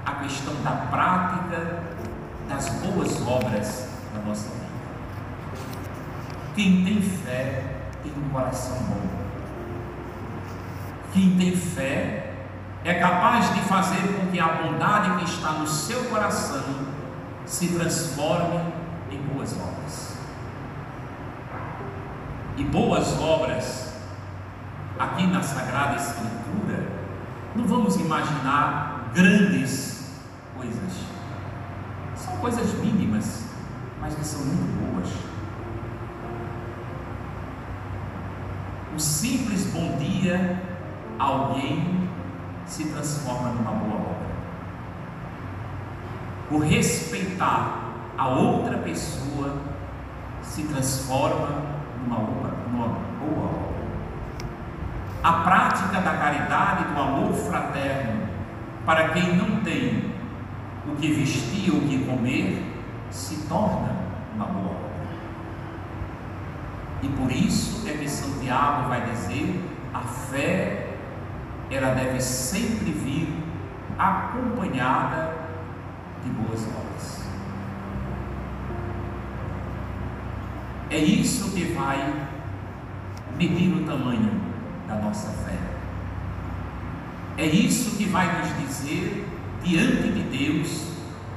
à 0.06 0.12
questão 0.16 0.54
da 0.64 0.72
prática 0.72 1.84
das 2.50 2.70
boas 2.70 3.22
obras 3.26 3.90
da 4.14 4.22
nossa 4.22 4.50
vida. 4.50 4.64
Quem 6.56 6.84
tem 6.84 7.02
fé 7.02 7.64
tem 8.04 8.12
um 8.12 8.30
coração 8.30 8.78
bom. 8.84 9.02
Quem 11.14 11.38
tem 11.38 11.56
fé 11.56 12.34
é 12.84 12.94
capaz 12.96 13.54
de 13.54 13.62
fazer 13.62 14.02
com 14.14 14.28
que 14.32 14.40
a 14.40 14.48
bondade 14.48 15.18
que 15.18 15.26
está 15.26 15.54
no 15.54 15.68
seu 15.68 16.04
coração 16.06 16.64
se 17.46 17.70
transforme 17.70 18.74
em 19.10 19.18
boas 19.34 19.54
obras. 19.54 20.18
E 22.58 22.64
boas 22.64 23.20
obras, 23.20 23.94
aqui 25.00 25.26
na 25.28 25.42
Sagrada 25.42 25.96
Escritura, 25.96 26.88
não 27.56 27.66
vamos 27.66 27.96
imaginar 27.96 29.10
grandes 29.14 29.93
coisas 32.44 32.74
mínimas, 32.74 33.46
mas 34.02 34.16
que 34.16 34.26
são 34.26 34.42
muito 34.44 34.94
boas. 34.94 35.10
O 38.94 39.00
simples 39.00 39.68
bom 39.68 39.98
dia 39.98 40.62
a 41.18 41.24
alguém 41.24 42.10
se 42.66 42.84
transforma 42.90 43.48
numa 43.52 43.72
boa 43.72 43.96
obra. 43.96 44.34
O 46.52 46.60
respeitar 46.60 47.94
a 48.18 48.28
outra 48.28 48.78
pessoa 48.80 49.56
se 50.42 50.64
transforma 50.64 51.48
numa, 52.04 52.18
numa 52.70 52.88
boa 53.22 53.48
obra. 53.48 53.74
A 55.24 55.32
prática 55.44 56.02
da 56.02 56.18
caridade, 56.18 56.94
do 56.94 57.02
amor 57.02 57.34
fraterno, 57.36 58.28
para 58.86 59.14
quem 59.14 59.38
não 59.38 59.62
tem 59.62 60.13
o 60.88 60.96
que 60.96 61.12
vestir 61.12 61.72
o 61.72 61.82
que 61.82 62.06
comer, 62.06 62.64
se 63.10 63.48
torna 63.48 63.96
uma 64.36 64.46
boa 64.46 64.66
obra. 64.66 64.94
E 67.02 67.08
por 67.10 67.32
isso 67.32 67.88
é 67.88 67.94
que 67.94 68.10
Santiago 68.10 68.90
vai 68.90 69.10
dizer: 69.10 69.62
a 69.94 70.02
fé 70.02 70.96
ela 71.70 71.94
deve 71.94 72.22
sempre 72.22 72.92
vir 72.92 73.34
acompanhada 73.98 75.34
de 76.24 76.30
boas 76.30 76.62
obras. 76.64 77.24
É 80.90 80.98
isso 80.98 81.52
que 81.52 81.74
vai 81.74 82.28
medir 83.38 83.74
o 83.74 83.86
tamanho 83.86 84.40
da 84.88 84.96
nossa 84.96 85.30
fé. 85.30 85.58
É 87.38 87.46
isso 87.46 87.98
que 87.98 88.06
vai 88.06 88.40
nos 88.40 88.56
dizer 88.60 89.28
diante 89.64 90.12
de 90.12 90.24
Deus 90.24 90.94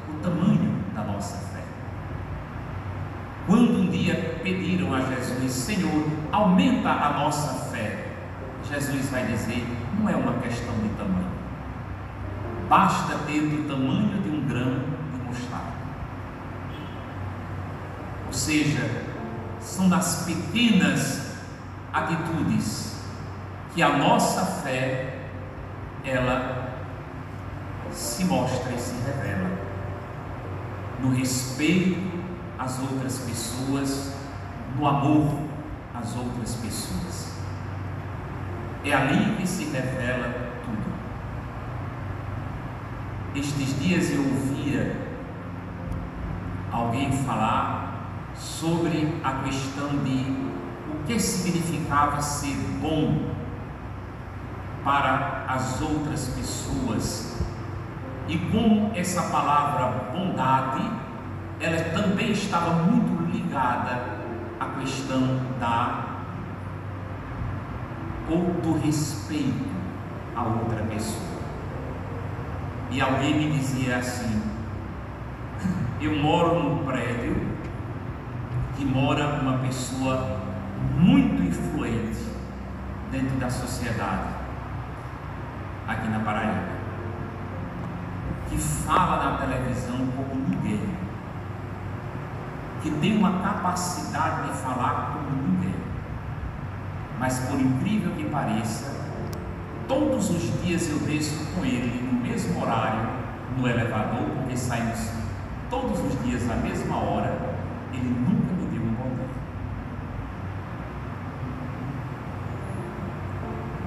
o 0.09 0.15
tamanho 0.23 0.75
da 0.95 1.05
nossa 1.05 1.37
fé. 1.49 1.63
Quando 3.47 3.81
um 3.81 3.91
dia 3.91 4.41
pediram 4.43 4.93
a 4.95 5.01
Jesus, 5.01 5.53
Senhor, 5.53 6.05
aumenta 6.33 6.91
a 6.91 7.13
nossa 7.13 7.71
fé, 7.71 8.07
Jesus 8.69 9.09
vai 9.11 9.27
dizer: 9.27 9.65
não 9.99 10.09
é 10.09 10.17
uma 10.17 10.35
questão 10.35 10.75
de 10.79 10.89
tamanho, 10.91 11.31
basta 12.69 13.17
ter 13.27 13.41
o 13.41 13.69
tamanho 13.69 14.21
de 14.23 14.29
um 14.29 14.47
grão 14.47 14.81
de 15.13 15.25
mostarda. 15.25 15.77
Ou 18.27 18.33
seja, 18.33 19.05
são 19.61 19.89
nas 19.89 20.25
pequenas 20.25 21.37
atitudes 21.93 23.01
que 23.75 23.83
a 23.83 23.97
nossa 23.97 24.45
fé 24.63 25.19
ela 26.05 26.56
se 27.97 28.25
mostra 28.25 28.73
e 28.73 28.79
se 28.79 28.95
revela 29.05 29.59
no 31.01 31.15
respeito 31.15 31.99
às 32.59 32.79
outras 32.79 33.19
pessoas, 33.19 34.13
no 34.77 34.87
amor 34.87 35.41
às 35.95 36.15
outras 36.15 36.55
pessoas. 36.57 37.33
É 38.85 38.93
ali 38.93 39.37
que 39.37 39.47
se 39.47 39.65
revela 39.65 40.53
tudo. 40.65 40.95
Estes 43.35 43.79
dias 43.81 44.11
eu 44.11 44.21
ouvia 44.21 44.97
alguém 46.71 47.11
falar 47.25 48.33
sobre 48.35 49.19
a 49.25 49.43
questão 49.45 49.89
de 50.05 50.47
o 50.91 51.05
que 51.07 51.19
significava 51.19 52.21
ser 52.21 52.57
bom 52.81 53.31
para 54.85 55.47
as 55.49 55.81
outras 55.81 56.29
pessoas 56.29 57.46
e 58.29 58.39
como 58.51 58.93
essa 58.95 59.23
palavra 59.23 60.11
bondade 60.13 60.83
ela 61.61 61.81
também 61.91 62.33
estava 62.33 62.83
muito 62.83 63.31
ligada 63.33 64.19
à 64.61 64.81
questão 64.81 65.41
da 65.59 66.05
ou 68.29 68.43
do 68.61 68.79
respeito 68.81 69.65
a 70.35 70.43
outra 70.43 70.83
pessoa. 70.85 71.37
E 72.91 73.01
alguém 73.01 73.35
me 73.37 73.59
dizia 73.59 73.99
assim: 73.99 74.43
eu 76.01 76.17
moro 76.17 76.63
num 76.63 76.85
prédio 76.85 77.37
que 78.77 78.85
mora 78.85 79.41
uma 79.41 79.59
pessoa 79.59 80.41
muito 80.99 81.43
influente 81.43 82.27
dentro 83.11 83.37
da 83.37 83.49
sociedade 83.49 84.35
aqui 85.89 86.09
na 86.09 86.21
Paraíba, 86.21 86.65
que 88.49 88.57
fala 88.87 89.33
na 89.33 89.39
televisão 89.39 89.99
como 90.17 90.35
ninguém, 90.49 90.81
que 92.81 92.91
tem 92.93 93.19
uma 93.19 93.41
capacidade 93.41 94.49
de 94.49 94.59
falar 94.59 95.13
como 95.13 95.43
ninguém. 95.43 95.75
Mas 97.19 97.41
por 97.41 97.61
incrível 97.61 98.13
que 98.13 98.25
pareça, 98.27 98.95
todos 99.89 100.31
os 100.31 100.63
dias 100.63 100.89
eu 100.89 100.99
desço 101.01 101.45
com 101.53 101.65
ele 101.65 102.01
no 102.01 102.21
mesmo 102.21 102.63
horário 102.63 103.09
no 103.59 103.67
elevador, 103.67 104.29
porque 104.37 104.57
saímos 104.57 105.11
todos 105.69 105.99
os 105.99 106.25
dias 106.25 106.47
na 106.47 106.57
mesma 106.57 106.97
hora, 106.97 107.37
ele 107.93 108.09
nunca 108.09 108.53
me 108.53 108.67
deu 108.67 108.83
um 108.83 108.95
bom 108.95 109.17
dia. 109.17 109.29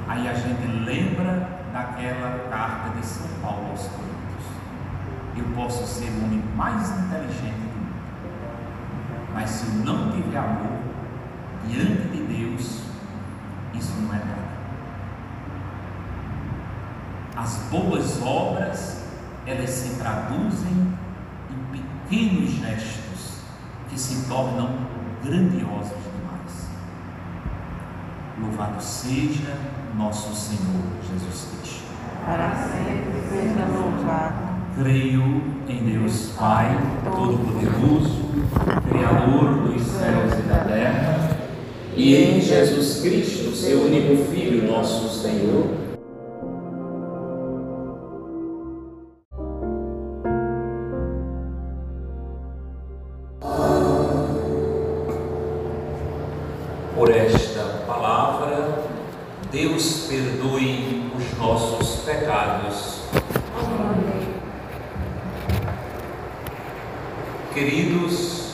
Aí 0.09 0.27
a 0.27 0.33
gente 0.33 0.67
lembra 0.83 1.61
daquela 1.71 2.49
carta 2.49 2.97
de 2.97 3.05
São 3.05 3.27
Paulo 3.41 3.69
aos 3.69 3.87
Coríntios. 3.87 4.18
Eu 5.39 5.45
posso 5.55 5.87
ser 5.87 6.09
o 6.09 6.25
homem 6.25 6.43
mais 6.53 6.89
inteligente 6.89 7.55
do 7.55 7.79
mundo, 7.79 7.95
mas 9.33 9.49
se 9.49 9.67
eu 9.67 9.85
não 9.85 10.11
tiver 10.11 10.37
amor 10.37 10.79
diante 11.65 12.09
de 12.09 12.23
Deus, 12.23 12.81
isso 13.73 13.93
não 14.01 14.13
é 14.13 14.17
nada. 14.17 14.49
As 17.37 17.55
boas 17.71 18.21
obras, 18.21 19.05
elas 19.45 19.69
se 19.69 19.95
traduzem 19.95 20.93
em 21.49 21.77
pequenos 21.77 22.49
gestos 22.49 23.39
que 23.87 23.97
se 23.97 24.27
tornam 24.27 24.75
grandiosos 25.23 26.03
demais. 26.03 26.69
Louvado 28.41 28.83
seja 28.83 29.57
nosso 29.95 30.35
Senhor 30.35 30.83
Jesus 31.09 31.47
Cristo. 31.61 31.87
Para 32.25 32.53
sempre 32.55 33.21
seja 33.29 33.65
louvado. 33.67 34.58
Creio 34.81 35.43
em 35.67 35.83
Deus 35.83 36.31
Pai 36.37 36.69
Todo-Poderoso, 37.03 38.15
Criador 38.87 39.67
dos 39.67 39.81
céus 39.81 40.39
e 40.39 40.41
da 40.43 40.59
terra, 40.63 41.37
e 41.97 42.15
em 42.15 42.39
Jesus 42.39 43.01
Cristo, 43.01 43.53
seu 43.53 43.81
único 43.81 44.23
Filho, 44.31 44.71
nosso 44.71 45.09
Senhor. 45.09 45.67
Por 56.95 57.11
esta 57.11 57.83
palavra, 57.85 58.85
Deus 59.51 60.07
perdoe 60.07 61.11
os 61.17 61.37
nossos 61.37 62.05
pecados. 62.05 62.98
Queridos 67.59 68.53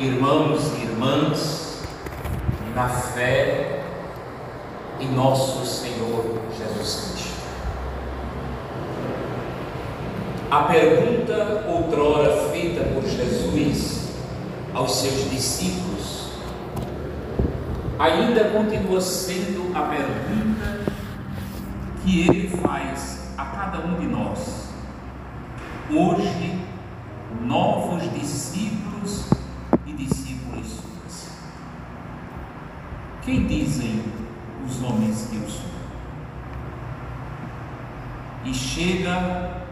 irmãos 0.00 0.72
e 0.76 0.82
irmãs, 0.82 1.82
na 2.74 2.88
fé 2.88 3.80
em 4.98 5.08
nosso 5.12 5.64
Senhor 5.64 6.42
Jesus 6.58 7.12
Cristo. 7.12 7.38
A 10.50 10.64
pergunta 10.64 11.64
outrora 11.68 12.50
feita 12.50 12.82
por 12.92 13.08
Jesus 13.08 14.08
aos 14.74 14.96
seus 14.96 15.30
discípulos 15.30 16.32
ainda 18.00 18.46
continua 18.46 19.00
sendo 19.00 19.70
a 19.76 19.82
pergunta 19.82 20.92
que 22.02 22.22
ele 22.22 22.48
faz 22.48 23.32
a 23.38 23.44
cada 23.44 23.86
um 23.86 23.94
de 24.00 24.06
nós. 24.08 24.70
Hoje, 25.88 26.66
novos 27.42 28.02
discípulos 28.12 29.30
e 29.86 29.92
discípulas 29.92 30.66
suas. 30.66 31.30
Quem 33.22 33.46
dizem 33.46 34.04
os 34.66 34.82
homens 34.82 35.28
que 35.30 35.36
eu 35.36 35.48
sou? 35.48 35.68
E 38.44 38.54
chega 38.54 39.62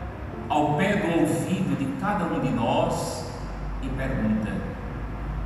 ao 0.48 0.74
pé 0.74 0.96
do 0.96 1.20
ouvido 1.20 1.76
de 1.78 2.00
cada 2.00 2.24
um 2.24 2.40
de 2.40 2.50
nós 2.50 3.26
e 3.82 3.88
pergunta: 3.88 4.52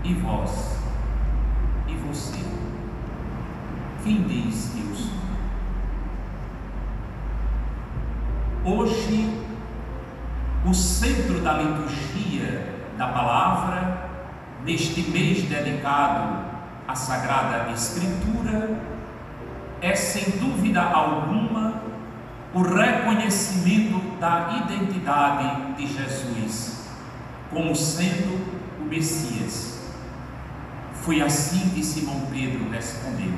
E 0.04 0.14
vós? 0.14 0.78
E 1.86 1.94
você? 1.94 2.38
Quem 4.04 4.22
diz 4.22 4.70
que 4.72 4.80
eu 4.80 4.94
sou? 4.94 5.10
Hoje, 8.64 9.40
o 10.66 10.74
centro 10.74 11.40
da 11.40 11.54
liturgia 11.54 12.74
da 13.00 13.08
palavra, 13.08 14.10
neste 14.62 15.00
mês 15.10 15.44
dedicado 15.44 16.44
à 16.86 16.94
Sagrada 16.94 17.70
Escritura, 17.72 18.78
é 19.80 19.94
sem 19.96 20.38
dúvida 20.38 20.82
alguma 20.82 21.80
o 22.52 22.60
reconhecimento 22.60 24.18
da 24.20 24.62
identidade 24.66 25.76
de 25.78 25.86
Jesus 25.86 26.90
como 27.48 27.74
sendo 27.74 28.38
o 28.78 28.84
Messias. 28.84 29.80
Foi 30.92 31.22
assim 31.22 31.70
que 31.70 31.82
Simão 31.82 32.26
Pedro 32.30 32.68
respondeu. 32.70 33.32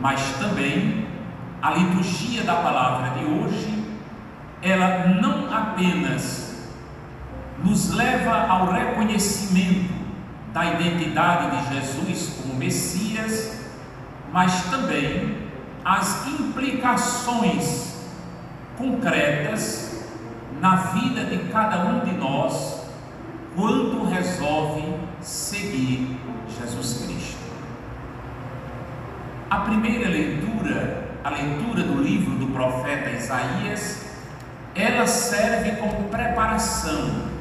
Mas 0.00 0.22
também 0.38 1.06
a 1.60 1.70
liturgia 1.72 2.44
da 2.44 2.54
palavra 2.54 3.10
de 3.10 3.26
hoje 3.26 3.84
ela 4.62 5.08
não 5.20 5.54
apenas 5.54 6.51
nos 7.64 7.90
leva 7.90 8.46
ao 8.48 8.72
reconhecimento 8.72 9.92
da 10.52 10.64
identidade 10.66 11.56
de 11.56 11.74
Jesus 11.74 12.40
como 12.40 12.54
Messias, 12.54 13.60
mas 14.32 14.64
também 14.64 15.36
as 15.84 16.26
implicações 16.26 17.92
concretas 18.76 20.06
na 20.60 20.76
vida 20.76 21.24
de 21.24 21.50
cada 21.50 21.86
um 21.86 22.00
de 22.00 22.12
nós 22.12 22.82
quando 23.54 24.08
resolve 24.08 24.94
seguir 25.20 26.18
Jesus 26.58 27.04
Cristo. 27.04 27.42
A 29.50 29.58
primeira 29.58 30.08
leitura, 30.08 31.08
a 31.22 31.30
leitura 31.30 31.82
do 31.82 32.02
livro 32.02 32.36
do 32.36 32.46
profeta 32.46 33.10
Isaías, 33.10 34.06
ela 34.74 35.06
serve 35.06 35.72
como 35.72 36.08
preparação, 36.08 37.31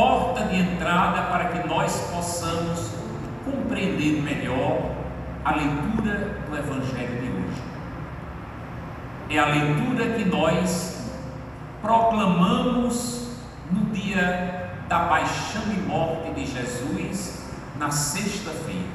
porta 0.00 0.44
de 0.44 0.56
entrada 0.56 1.24
para 1.24 1.50
que 1.50 1.68
nós 1.68 1.94
possamos 2.10 2.90
compreender 3.44 4.22
melhor 4.22 4.92
a 5.44 5.54
leitura 5.54 6.38
do 6.48 6.56
Evangelho 6.56 7.20
de 7.20 7.28
hoje. 7.28 7.62
É 9.28 9.38
a 9.38 9.44
leitura 9.44 10.14
que 10.14 10.24
nós 10.24 11.10
proclamamos 11.82 13.36
no 13.70 13.90
dia 13.90 14.70
da 14.88 15.00
paixão 15.00 15.64
e 15.70 15.80
morte 15.86 16.32
de 16.32 16.46
Jesus, 16.46 17.44
na 17.78 17.90
sexta-feira, 17.90 18.88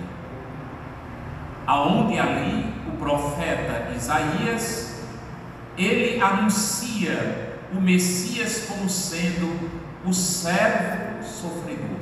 aonde 1.68 2.18
ali 2.18 2.74
o 2.88 2.98
profeta 2.98 3.92
Isaías 3.96 5.04
ele 5.78 6.20
anuncia 6.20 7.60
o 7.72 7.80
Messias 7.80 8.66
como 8.68 8.90
sendo 8.90 9.85
o 10.06 10.14
servo 10.14 11.24
sofredor, 11.24 11.98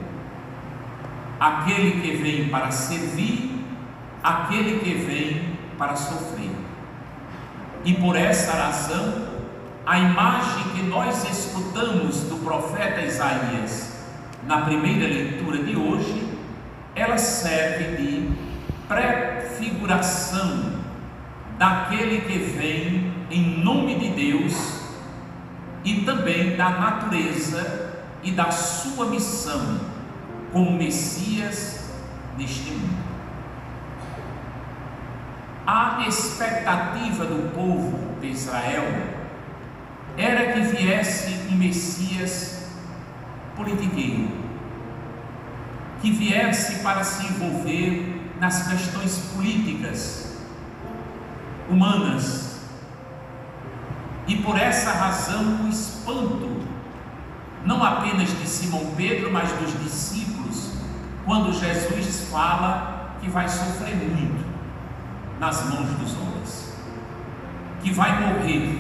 aquele 1.40 2.02
que 2.02 2.18
vem 2.18 2.50
para 2.50 2.70
servir, 2.70 3.66
aquele 4.22 4.80
que 4.80 4.94
vem 4.94 5.58
para 5.78 5.96
sofrer. 5.96 6.52
E 7.86 7.94
por 7.94 8.16
essa 8.16 8.52
razão, 8.54 9.28
a 9.86 10.00
imagem 10.00 10.64
que 10.76 10.82
nós 10.84 11.24
escutamos 11.30 12.22
do 12.22 12.38
profeta 12.44 13.02
Isaías 13.02 13.94
na 14.46 14.62
primeira 14.62 15.08
leitura 15.08 15.64
de 15.64 15.76
hoje, 15.76 16.28
ela 16.96 17.18
serve 17.18 17.98
de 17.98 18.30
prefiguração 18.88 20.74
daquele 21.58 22.22
que 22.22 22.38
vem 22.38 23.14
em 23.32 23.64
nome 23.64 23.96
de 23.96 24.10
Deus 24.10 24.84
e 25.84 26.02
também 26.02 26.56
da 26.56 26.70
natureza 26.70 27.83
e 28.24 28.32
da 28.32 28.52
sua 28.52 29.08
missão 29.08 29.80
como 30.52 30.72
Messias 30.78 31.92
neste 32.38 32.72
mundo. 32.72 33.04
A 35.66 36.06
expectativa 36.08 37.26
do 37.26 37.54
povo 37.54 38.20
de 38.20 38.28
Israel 38.28 38.84
era 40.18 40.54
que 40.54 40.62
viesse 40.62 41.48
um 41.50 41.56
Messias 41.56 42.68
politiqueiro, 43.56 44.30
que 46.02 46.12
viesse 46.12 46.80
para 46.80 47.04
se 47.04 47.26
envolver 47.26 48.32
nas 48.40 48.68
questões 48.68 49.18
políticas, 49.34 50.38
humanas, 51.70 52.60
e 54.28 54.36
por 54.38 54.58
essa 54.58 54.92
razão 54.92 55.66
o 55.66 55.70
espanto, 55.70 56.53
não 57.66 57.84
apenas 57.84 58.30
de 58.30 58.48
Simão 58.48 58.94
Pedro, 58.98 59.32
mas 59.32 59.52
dos 59.54 59.80
discípulos, 59.84 60.74
quando 61.26 61.54
Jesus 61.54 62.28
fala 62.30 63.18
que 63.22 63.30
vai 63.30 63.48
sofrer 63.48 63.96
muito 63.96 64.44
nas 65.40 65.64
mãos 65.70 65.90
dos 65.92 66.14
homens, 66.18 66.74
que 67.82 67.92
vai 67.92 68.20
morrer, 68.20 68.80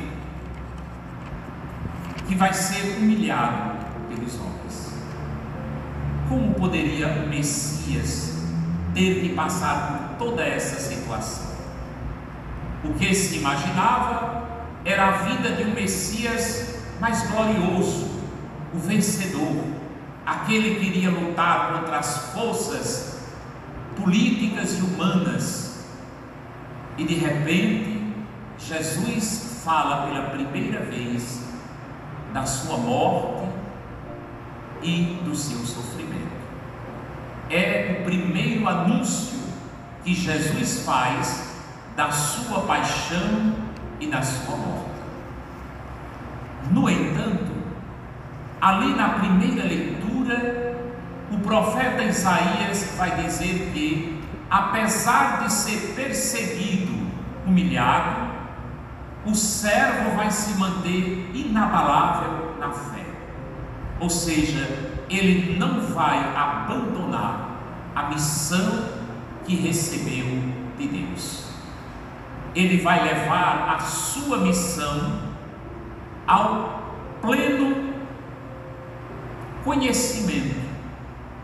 que 2.27 2.35
vai 2.35 2.53
ser 2.53 2.97
humilhado 2.97 3.77
pelos 4.09 4.35
homens. 4.39 4.93
Como 6.27 6.53
poderia 6.55 7.07
o 7.07 7.29
Messias 7.29 8.43
ter 8.93 9.21
que 9.21 9.29
passar 9.29 10.15
por 10.17 10.27
toda 10.27 10.43
essa 10.43 10.79
situação? 10.79 11.53
O 12.83 12.93
que 12.93 13.13
se 13.13 13.37
imaginava 13.37 14.43
era 14.85 15.07
a 15.07 15.11
vida 15.11 15.51
de 15.51 15.63
um 15.63 15.73
Messias 15.73 16.75
mais 16.99 17.29
glorioso, 17.29 18.12
o 18.73 18.77
vencedor, 18.77 19.63
aquele 20.25 20.75
que 20.75 20.85
iria 20.85 21.09
lutar 21.09 21.73
contra 21.73 21.99
as 21.99 22.31
forças 22.33 23.19
políticas 23.95 24.79
e 24.79 24.81
humanas. 24.81 25.85
E 26.97 27.03
de 27.03 27.15
repente, 27.15 28.13
Jesus 28.57 29.61
fala 29.63 30.07
pela 30.07 30.29
primeira 30.29 30.81
vez 30.81 31.43
da 32.33 32.45
sua 32.45 32.77
morte 32.77 33.47
e 34.81 35.19
do 35.23 35.35
seu 35.35 35.59
sofrimento. 35.59 36.33
É 37.49 37.99
o 37.99 38.03
primeiro 38.03 38.67
anúncio 38.67 39.39
que 40.03 40.13
Jesus 40.13 40.83
faz 40.83 41.53
da 41.95 42.11
sua 42.11 42.61
paixão 42.61 43.55
e 43.99 44.07
da 44.07 44.21
sua 44.21 44.55
morte. 44.55 44.89
No 46.71 46.89
entanto, 46.89 47.02
ali 48.63 48.95
na 48.95 49.09
primeira 49.09 49.65
leitura, 49.65 50.77
o 51.29 51.37
profeta 51.39 52.01
Isaías 52.01 52.95
vai 52.97 53.11
dizer 53.21 53.71
que, 53.73 54.23
apesar 54.49 55.43
de 55.43 55.51
ser 55.51 55.93
perseguido, 55.93 56.93
humilhado, 57.45 58.31
o 59.25 59.35
servo 59.35 60.15
vai 60.15 60.31
se 60.31 60.57
manter 60.57 61.29
inabalável 61.33 62.55
na 62.57 62.71
fé. 62.71 63.05
Ou 63.99 64.09
seja, 64.09 64.95
ele 65.09 65.57
não 65.59 65.81
vai 65.81 66.19
abandonar 66.33 67.57
a 67.93 68.03
missão 68.03 68.85
que 69.43 69.55
recebeu 69.55 70.25
de 70.77 70.87
Deus. 70.87 71.49
Ele 72.55 72.77
vai 72.81 73.03
levar 73.03 73.75
a 73.75 73.79
sua 73.81 74.37
missão 74.37 75.19
ao 76.25 76.81
pleno 77.21 77.92
conhecimento, 79.63 80.59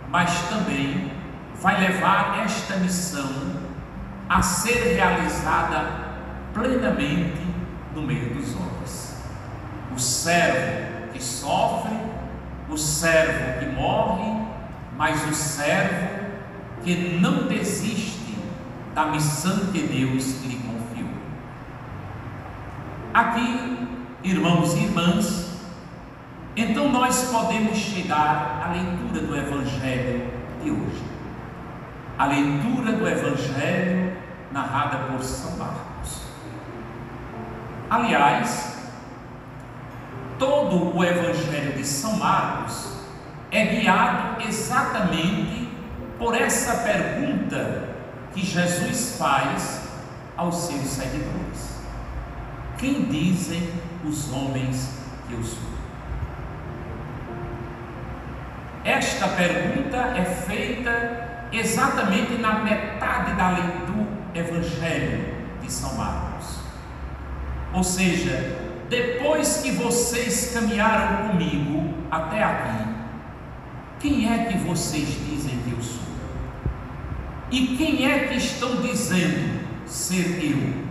mas 0.09 0.49
também 0.49 1.11
vai 1.61 1.79
levar 1.79 2.39
esta 2.43 2.77
missão 2.77 3.29
a 4.27 4.41
ser 4.41 4.95
realizada 4.95 6.09
plenamente 6.53 7.41
no 7.95 8.01
meio 8.01 8.33
dos 8.33 8.55
homens. 8.55 9.15
O 9.95 9.99
servo 9.99 11.11
que 11.11 11.23
sofre, 11.23 11.95
o 12.69 12.77
servo 12.77 13.59
que 13.59 13.65
morre, 13.67 14.45
mas 14.95 15.27
o 15.27 15.33
servo 15.33 16.19
que 16.83 17.17
não 17.19 17.47
desiste 17.47 18.37
da 18.93 19.05
missão 19.05 19.71
que 19.71 19.81
Deus 19.81 20.41
lhe 20.43 20.57
confiou. 20.57 21.09
Aqui, 23.13 23.87
irmãos 24.23 24.73
e 24.75 24.83
irmãs, 24.83 25.48
então 26.59 26.89
nós 26.89 27.29
podemos 27.31 27.77
chegar 27.77 28.61
à 28.65 28.71
leitura 28.73 29.25
do 29.25 29.37
Evangelho 29.37 30.29
de 30.61 30.71
hoje. 30.71 31.03
A 32.17 32.25
leitura 32.25 32.91
do 32.91 33.07
Evangelho 33.07 34.17
narrada 34.51 34.97
por 35.05 35.23
São 35.23 35.55
Marcos. 35.57 36.23
Aliás, 37.89 38.77
todo 40.37 40.97
o 40.97 41.03
Evangelho 41.03 41.77
de 41.77 41.85
São 41.85 42.17
Marcos 42.17 42.93
é 43.51 43.65
guiado 43.65 44.41
exatamente 44.41 45.69
por 46.17 46.35
essa 46.35 46.83
pergunta 46.83 47.95
que 48.33 48.45
Jesus 48.45 49.15
faz 49.17 49.87
aos 50.35 50.55
seus 50.55 50.87
seguidores: 50.87 51.79
Quem 52.77 53.05
dizem 53.05 53.71
os 54.03 54.29
homens 54.33 54.99
que 55.25 55.35
eu 55.35 55.43
sou? 55.43 55.68
Esta 58.89 59.27
pergunta 59.27 59.97
é 60.17 60.25
feita 60.25 61.47
exatamente 61.51 62.33
na 62.39 62.63
metade 62.63 63.35
da 63.35 63.49
leitura 63.49 63.79
do 63.85 64.07
Evangelho 64.33 65.35
de 65.61 65.71
São 65.71 65.93
Marcos. 65.93 66.57
Ou 67.71 67.83
seja, 67.83 68.57
depois 68.89 69.57
que 69.57 69.71
vocês 69.73 70.51
caminharam 70.55 71.29
comigo 71.29 71.93
até 72.09 72.43
aqui, 72.43 72.89
quem 73.99 74.33
é 74.33 74.45
que 74.45 74.57
vocês 74.57 75.07
dizem 75.29 75.59
que 75.59 75.71
eu 75.71 75.81
sou? 75.83 76.01
E 77.51 77.77
quem 77.77 78.11
é 78.11 78.27
que 78.27 78.37
estão 78.37 78.77
dizendo 78.77 79.59
ser 79.85 80.43
eu? 80.43 80.89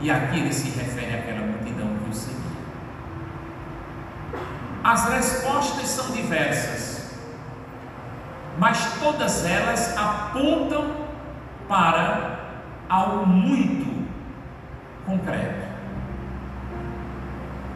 E 0.00 0.10
aqui 0.10 0.40
ele 0.40 0.52
se 0.52 0.68
refere 0.76 1.14
àquela 1.14 1.46
multidão 1.46 1.96
que 2.02 2.10
o 2.10 2.12
seguia. 2.12 2.45
As 4.86 5.08
respostas 5.08 5.88
são 5.88 6.12
diversas, 6.12 7.10
mas 8.56 9.00
todas 9.00 9.44
elas 9.44 9.98
apontam 9.98 11.08
para 11.66 12.38
algo 12.88 13.26
muito 13.26 14.06
concreto. 15.04 15.66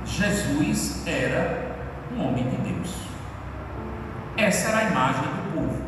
Jesus 0.04 1.04
era 1.04 1.74
um 2.14 2.28
homem 2.28 2.48
de 2.48 2.56
Deus. 2.58 2.94
Essa 4.36 4.68
era 4.68 4.78
a 4.78 4.84
imagem 4.84 5.22
do 5.22 5.52
povo. 5.52 5.82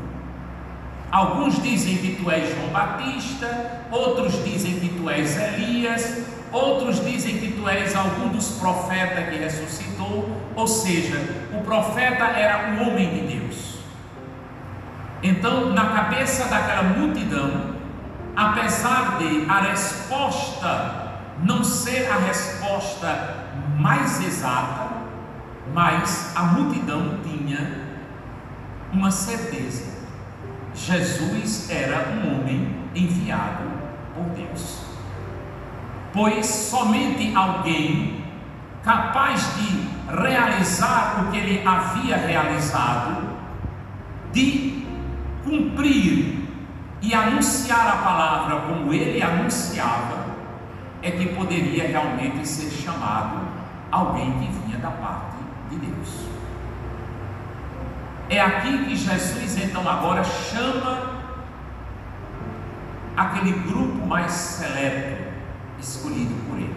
Alguns 1.12 1.62
dizem 1.62 1.98
que 1.98 2.16
tu 2.16 2.28
és 2.32 2.52
João 2.52 2.70
Batista, 2.70 3.84
outros 3.92 4.42
dizem 4.42 4.80
que 4.80 4.88
tu 4.88 5.08
és 5.08 5.36
Elias, 5.36 6.24
outros 6.50 7.04
dizem 7.04 7.38
que 7.38 7.52
tu 7.52 7.68
és 7.68 7.94
algum 7.94 8.30
dos 8.30 8.58
profetas 8.58 9.28
que 9.28 9.36
ressuscitou, 9.36 10.41
ou 10.54 10.66
seja, 10.66 11.48
o 11.52 11.62
profeta 11.62 12.24
era 12.24 12.70
um 12.70 12.88
homem 12.88 13.10
de 13.14 13.36
Deus. 13.36 13.78
Então, 15.22 15.70
na 15.70 15.86
cabeça 15.86 16.46
daquela 16.46 16.82
multidão, 16.82 17.74
apesar 18.36 19.18
de 19.18 19.46
a 19.48 19.60
resposta 19.60 21.02
não 21.42 21.64
ser 21.64 22.10
a 22.10 22.16
resposta 22.16 23.46
mais 23.78 24.20
exata, 24.20 24.92
mas 25.72 26.32
a 26.36 26.42
multidão 26.42 27.18
tinha 27.22 27.82
uma 28.92 29.10
certeza: 29.10 30.02
Jesus 30.74 31.70
era 31.70 32.10
um 32.10 32.34
homem 32.34 32.76
enviado 32.94 33.64
por 34.14 34.24
Deus. 34.34 34.82
Pois 36.12 36.46
somente 36.46 37.34
alguém 37.34 38.24
capaz 38.82 39.56
de 39.56 39.91
realizar 40.12 41.24
o 41.24 41.30
que 41.30 41.38
ele 41.38 41.66
havia 41.66 42.16
realizado, 42.16 43.32
de 44.32 44.86
cumprir 45.44 46.48
e 47.00 47.14
anunciar 47.14 47.88
a 47.88 47.96
palavra 47.96 48.60
como 48.60 48.92
ele 48.92 49.22
anunciava, 49.22 50.26
é 51.02 51.10
que 51.10 51.34
poderia 51.34 51.88
realmente 51.88 52.46
ser 52.46 52.70
chamado 52.70 53.40
alguém 53.90 54.32
que 54.38 54.52
vinha 54.52 54.78
da 54.78 54.90
parte 54.90 55.36
de 55.70 55.76
Deus. 55.76 56.26
É 58.30 58.40
aqui 58.40 58.84
que 58.84 58.96
Jesus 58.96 59.58
então 59.58 59.86
agora 59.88 60.22
chama 60.22 61.22
aquele 63.16 63.52
grupo 63.52 64.06
mais 64.06 64.32
seleto 64.32 65.22
escolhido 65.78 66.34
por 66.48 66.56
ele. 66.56 66.76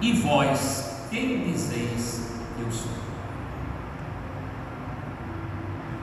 E 0.00 0.12
vós, 0.12 0.87
quem 1.10 1.44
dizeis 1.44 2.30
que 2.56 2.62
eu 2.62 2.70
sou? 2.70 2.92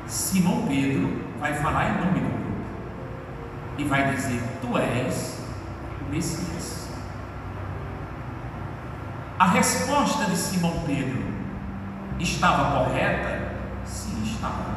Simão 0.08 0.66
Pedro 0.68 1.24
vai 1.40 1.54
falar 1.54 1.90
em 1.90 1.98
nome 1.98 2.20
do 2.20 2.30
grupo 2.30 2.36
e 3.78 3.84
vai 3.84 4.14
dizer: 4.14 4.42
Tu 4.62 4.78
és 4.78 5.40
o 6.02 6.12
Messias. 6.12 6.90
A 9.38 9.48
resposta 9.48 10.26
de 10.26 10.38
Simão 10.38 10.84
Pedro 10.86 11.24
estava 12.20 12.86
correta? 12.86 13.56
Sim, 13.86 14.24
estava. 14.24 14.76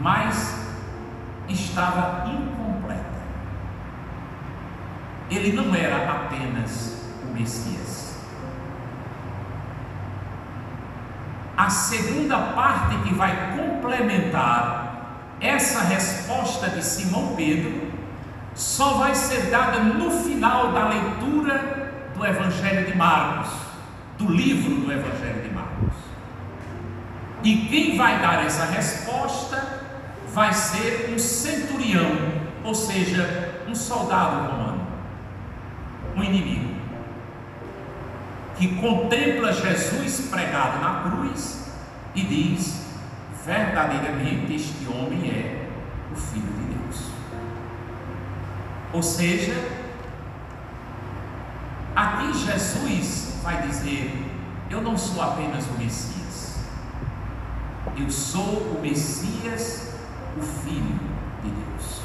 Mas 0.00 0.62
estava 1.48 2.28
incompleta. 2.28 3.22
Ele 5.30 5.52
não 5.52 5.74
era 5.74 6.10
apenas 6.10 7.01
Messias. 7.32 8.16
A 11.56 11.68
segunda 11.70 12.38
parte 12.38 12.96
que 12.98 13.14
vai 13.14 13.56
complementar 13.56 15.36
essa 15.40 15.82
resposta 15.82 16.68
de 16.70 16.84
Simão 16.84 17.34
Pedro 17.36 17.92
só 18.54 18.94
vai 18.94 19.14
ser 19.14 19.50
dada 19.50 19.80
no 19.80 20.10
final 20.10 20.72
da 20.72 20.88
leitura 20.88 22.10
do 22.14 22.24
Evangelho 22.24 22.86
de 22.86 22.96
Marcos, 22.96 23.52
do 24.18 24.30
livro 24.30 24.76
do 24.76 24.92
Evangelho 24.92 25.42
de 25.42 25.54
Marcos. 25.54 25.94
E 27.42 27.56
quem 27.66 27.96
vai 27.96 28.20
dar 28.20 28.44
essa 28.44 28.64
resposta 28.66 29.82
vai 30.32 30.52
ser 30.52 31.12
um 31.12 31.18
centurião 31.18 32.42
ou 32.64 32.74
seja, 32.74 33.64
um 33.68 33.74
soldado 33.74 34.50
romano, 34.50 34.86
um 36.16 36.22
inimigo, 36.22 36.71
que 38.62 38.76
contempla 38.76 39.52
Jesus 39.52 40.28
pregado 40.30 40.80
na 40.80 41.02
cruz 41.02 41.66
e 42.14 42.22
diz: 42.22 42.86
verdadeiramente 43.44 44.54
este 44.54 44.86
homem 44.86 45.28
é 45.28 45.68
o 46.12 46.14
Filho 46.14 46.46
de 46.46 46.74
Deus. 46.76 47.08
Ou 48.92 49.02
seja, 49.02 49.52
aqui 51.96 52.32
Jesus 52.34 53.40
vai 53.42 53.66
dizer: 53.66 54.14
Eu 54.70 54.80
não 54.80 54.96
sou 54.96 55.20
apenas 55.20 55.66
o 55.66 55.72
Messias, 55.72 56.60
eu 57.96 58.08
sou 58.08 58.76
o 58.76 58.78
Messias, 58.80 59.92
o 60.36 60.40
Filho 60.40 61.00
de 61.42 61.50
Deus. 61.50 62.02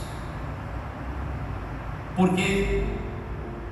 Porque 2.16 2.84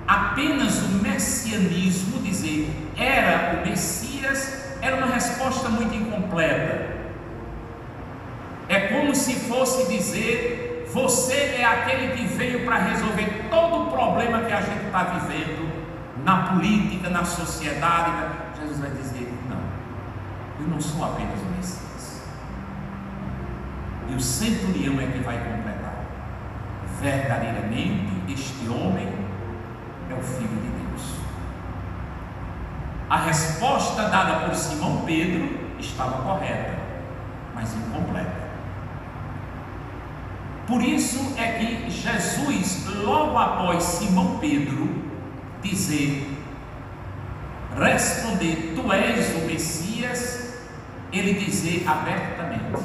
apenas 0.07 0.81
o 0.83 0.89
messianismo, 1.01 2.21
dizer 2.21 2.69
era 2.97 3.57
o 3.59 3.67
Messias, 3.67 4.77
era 4.81 4.95
uma 4.97 5.07
resposta 5.07 5.69
muito 5.69 5.93
incompleta. 5.93 6.95
É 8.67 8.87
como 8.87 9.15
se 9.15 9.35
fosse 9.35 9.91
dizer: 9.91 10.89
você 10.93 11.57
é 11.59 11.65
aquele 11.65 12.15
que 12.15 12.25
veio 12.35 12.65
para 12.65 12.77
resolver 12.77 13.47
todo 13.49 13.83
o 13.83 13.91
problema 13.91 14.39
que 14.43 14.53
a 14.53 14.61
gente 14.61 14.85
está 14.85 15.03
vivendo 15.03 15.69
na 16.23 16.53
política, 16.53 17.09
na 17.09 17.25
sociedade. 17.25 18.11
Jesus 18.59 18.79
vai 18.79 18.91
dizer: 18.91 19.31
não, 19.49 19.61
eu 20.59 20.67
não 20.67 20.79
sou 20.79 21.03
apenas 21.03 21.39
o 21.41 21.45
Messias. 21.57 22.23
E 24.09 24.15
o 24.15 24.19
centurião 24.19 24.99
é 25.01 25.07
que 25.07 25.19
vai 25.19 25.37
completar. 25.37 26.05
Verdadeiramente, 27.01 28.13
este 28.29 28.69
homem 28.69 29.14
é 30.09 30.13
o 30.13 30.21
Filho 30.21 30.47
de 30.47 30.69
Deus. 30.69 31.15
A 33.09 33.17
resposta 33.17 34.09
dada 34.09 34.45
por 34.45 34.55
Simão 34.55 35.03
Pedro 35.05 35.59
estava 35.79 36.23
correta, 36.23 36.77
mas 37.53 37.73
incompleta. 37.73 38.45
Por 40.67 40.81
isso 40.81 41.35
é 41.37 41.59
que 41.59 41.89
Jesus, 41.89 42.85
logo 43.03 43.37
após 43.37 43.83
Simão 43.83 44.39
Pedro 44.39 45.05
dizer, 45.61 46.27
responder, 47.77 48.73
Tu 48.75 48.91
és 48.91 49.35
o 49.35 49.45
Messias, 49.45 50.63
ele 51.11 51.33
dizer 51.33 51.87
abertamente 51.87 52.83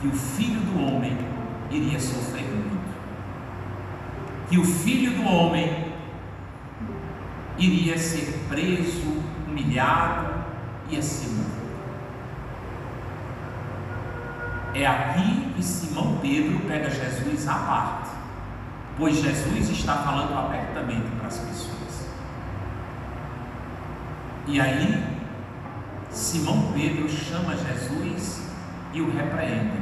que 0.00 0.06
o 0.08 0.12
filho 0.12 0.60
do 0.60 0.82
homem 0.82 1.16
iria 1.70 2.00
sofrer 2.00 2.44
que 4.48 4.58
o 4.58 4.64
filho 4.64 5.12
do 5.12 5.24
homem 5.28 5.92
iria 7.58 7.98
ser 7.98 8.44
preso, 8.48 9.22
humilhado, 9.46 10.34
ser 11.00 11.28
morto. 11.30 11.56
É 14.74 14.86
aqui 14.86 15.52
que 15.54 15.62
Simão 15.62 16.18
Pedro 16.20 16.60
pega 16.60 16.90
Jesus 16.90 17.48
à 17.48 17.54
parte, 17.54 18.10
pois 18.96 19.16
Jesus 19.16 19.70
está 19.70 19.94
falando 19.94 20.38
abertamente 20.38 21.08
para 21.18 21.28
as 21.28 21.38
pessoas. 21.38 22.08
E 24.46 24.60
aí, 24.60 25.04
Simão 26.10 26.72
Pedro 26.72 27.08
chama 27.08 27.56
Jesus 27.56 28.48
e 28.92 29.00
o 29.00 29.10
repreende, 29.10 29.78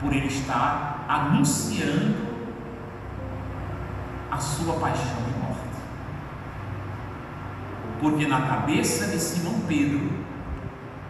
por 0.00 0.12
ele 0.12 0.26
estar 0.28 1.04
anunciando 1.08 2.33
a 4.34 4.38
sua 4.38 4.74
paixão 4.80 5.16
e 5.28 5.38
morte. 5.40 5.78
Porque 8.00 8.26
na 8.26 8.42
cabeça 8.42 9.06
de 9.06 9.18
Simão 9.18 9.60
Pedro, 9.68 10.10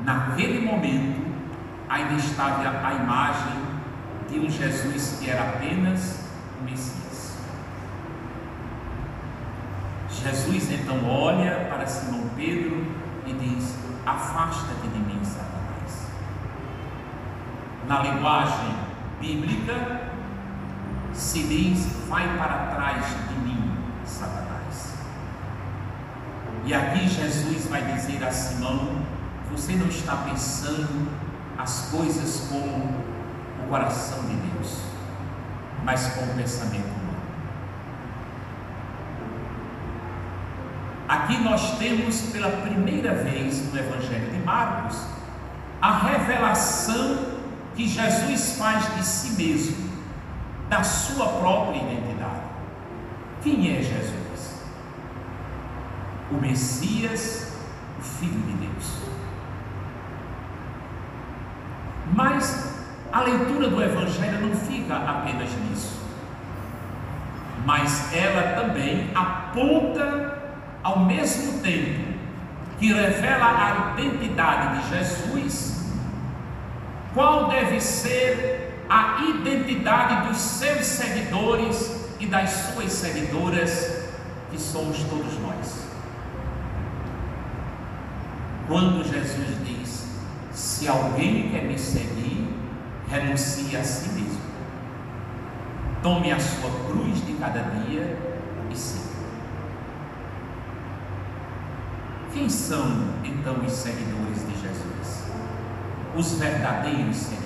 naquele 0.05 0.67
momento, 0.67 1.25
ainda 1.89 2.15
estava 2.15 2.87
a 2.87 2.95
imagem 2.95 3.65
de 4.29 4.39
um 4.41 4.51
Jesus 4.51 5.19
que 5.19 5.31
era 5.31 5.43
apenas 5.43 6.21
o 6.61 6.65
Messias. 6.65 7.39
Jesus 10.11 10.71
então 10.71 11.09
olha 11.09 11.67
para 11.71 11.87
Simão 11.87 12.29
Pedro 12.37 12.87
e 13.27 13.33
diz: 13.33 13.75
Afasta-te 14.05 14.89
de 14.89 14.99
mim, 14.99 15.25
Satanás. 15.25 16.11
Na 17.89 18.01
linguagem 18.03 18.75
bíblica, 19.19 20.14
se 21.15 21.43
diz: 21.45 21.87
Vai 22.09 22.37
para 22.37 22.75
trás 22.75 23.07
de 23.29 23.35
mim, 23.37 23.73
Satanás. 24.05 24.95
E 26.65 26.75
aqui 26.75 27.09
Jesus 27.09 27.67
vai 27.67 27.83
dizer 27.95 28.23
a 28.25 28.31
Simão: 28.31 29.03
Você 29.51 29.73
não 29.75 29.87
está 29.87 30.17
pensando 30.17 31.09
as 31.59 31.89
coisas 31.91 32.49
com 32.49 32.59
o 32.59 33.69
coração 33.69 34.21
de 34.25 34.35
Deus, 34.35 34.81
mas 35.85 36.07
com 36.15 36.25
o 36.25 36.35
pensamento 36.35 36.87
humano. 36.87 37.05
Aqui 41.07 41.39
nós 41.39 41.79
temos 41.79 42.23
pela 42.33 42.51
primeira 42.63 43.15
vez 43.15 43.73
no 43.73 43.79
Evangelho 43.79 44.31
de 44.31 44.39
Marcos 44.39 44.99
a 45.81 45.99
revelação 45.99 47.35
que 47.77 47.87
Jesus 47.87 48.57
faz 48.57 48.95
de 48.95 49.05
si 49.05 49.31
mesmo, 49.33 49.84
da 50.75 50.83
sua 50.83 51.29
própria 51.29 51.77
identidade. 51.77 52.43
Quem 53.45 53.77
é 53.77 53.81
Jesus? 53.81 54.65
O 56.33 56.35
Messias, 56.35 57.57
o 57.97 58.03
Filho 58.03 58.41
de 58.41 58.53
Deus. 58.55 58.99
Mas 62.13 62.75
a 63.13 63.21
leitura 63.21 63.69
do 63.69 63.81
Evangelho 63.81 64.49
não 64.49 64.57
fica 64.57 64.97
apenas 64.97 65.49
nisso, 65.63 66.03
mas 67.65 68.13
ela 68.13 68.61
também 68.61 69.11
aponta 69.15 70.43
ao 70.83 70.99
mesmo 71.01 71.61
tempo 71.61 72.15
que 72.81 72.93
revela 72.93 73.47
a 73.47 74.01
identidade 74.01 74.81
de 74.81 74.89
Jesus, 74.89 75.95
qual 77.15 77.47
deve 77.49 77.81
ser 77.81 78.64
a 78.89 79.23
identidade 79.25 80.29
dos 80.29 80.37
seus 80.37 80.87
seguidores 80.87 82.05
e 82.21 82.27
das 82.27 82.51
suas 82.51 82.93
seguidoras, 82.93 84.05
que 84.51 84.59
somos 84.59 84.99
todos 85.05 85.39
nós. 85.41 85.85
Quando 88.67 89.05
Jesus 89.05 89.65
diz: 89.65 90.07
Se 90.53 90.89
alguém 90.89 91.51
quer 91.51 91.65
me 91.65 91.79
seguir, 91.79 92.49
renuncie 93.09 93.77
a 93.77 93.85
si 93.85 94.09
mesmo, 94.11 94.41
tome 96.03 96.33
a 96.33 96.39
sua 96.39 96.71
cruz 96.89 97.25
de 97.27 97.35
cada 97.35 97.61
dia 97.61 98.19
e 98.71 98.77
siga. 98.77 99.15
Quem 102.33 102.49
são 102.49 103.15
então 103.23 103.57
os 103.65 103.73
seguidores 103.73 104.47
de 104.47 104.61
Jesus? 104.61 105.25
Os 106.17 106.39
verdadeiros 106.39 107.17
seguidores 107.17 107.44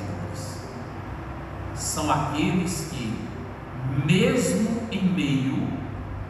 são 1.98 2.12
aqueles 2.12 2.92
que, 2.92 3.12
mesmo 4.06 4.82
em 4.92 5.02
meio 5.02 5.66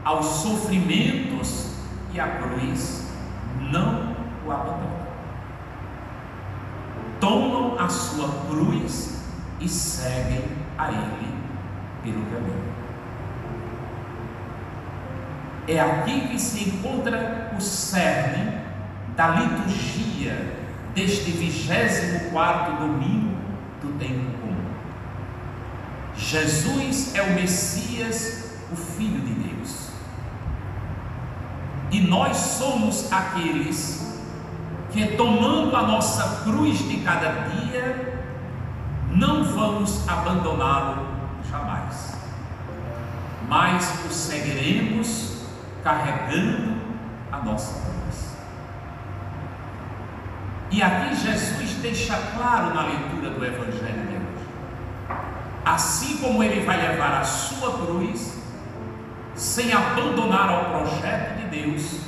aos 0.02 0.24
sofrimentos 0.24 1.74
e 2.10 2.18
à 2.18 2.26
cruz, 2.38 3.06
não 3.70 4.16
o 4.46 4.50
abandonam. 4.50 5.08
Tomam 7.20 7.78
a 7.78 7.86
sua 7.90 8.46
cruz 8.48 9.22
e 9.60 9.68
seguem 9.68 10.44
a 10.78 10.88
Ele 10.90 11.34
pelo 12.02 12.24
caminho. 12.26 12.68
É 15.66 15.78
aqui 15.80 16.28
que 16.28 16.38
se 16.40 16.70
encontra 16.70 17.52
o 17.54 17.60
cerne 17.60 18.62
da 19.14 19.28
liturgia 19.28 20.50
deste 20.94 21.30
24 21.30 22.76
domingo 22.76 23.36
do 23.82 23.98
tempo. 23.98 24.47
Jesus 26.28 27.14
é 27.14 27.22
o 27.22 27.32
Messias, 27.32 28.52
o 28.70 28.76
Filho 28.76 29.18
de 29.22 29.32
Deus. 29.32 29.88
E 31.90 32.00
nós 32.02 32.36
somos 32.36 33.10
aqueles 33.10 34.14
que, 34.90 35.16
tomando 35.16 35.74
a 35.74 35.84
nossa 35.84 36.42
cruz 36.44 36.86
de 36.86 36.98
cada 36.98 37.30
dia, 37.48 38.20
não 39.10 39.42
vamos 39.42 40.06
abandoná-lo 40.06 41.08
jamais, 41.50 42.14
mas 43.48 44.04
o 44.04 44.12
seguiremos 44.12 45.46
carregando 45.82 46.76
a 47.32 47.38
nossa 47.38 47.72
cruz. 47.80 48.36
E 50.70 50.82
aqui 50.82 51.16
Jesus 51.16 51.72
deixa 51.80 52.18
claro 52.36 52.74
na 52.74 52.82
leitura 52.82 53.30
do 53.30 53.42
Evangelho 53.42 54.17
assim 55.74 56.16
como 56.18 56.42
ele 56.42 56.64
vai 56.64 56.76
levar 56.76 57.20
a 57.20 57.24
sua 57.24 57.84
cruz, 57.84 58.38
sem 59.34 59.72
abandonar 59.72 60.48
ao 60.48 60.64
projeto 60.70 61.36
de 61.36 61.46
Deus, 61.48 62.00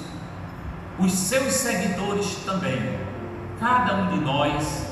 os 0.98 1.12
seus 1.12 1.52
seguidores 1.52 2.36
também, 2.46 2.98
cada 3.58 3.96
um 3.96 4.08
de 4.08 4.24
nós, 4.24 4.86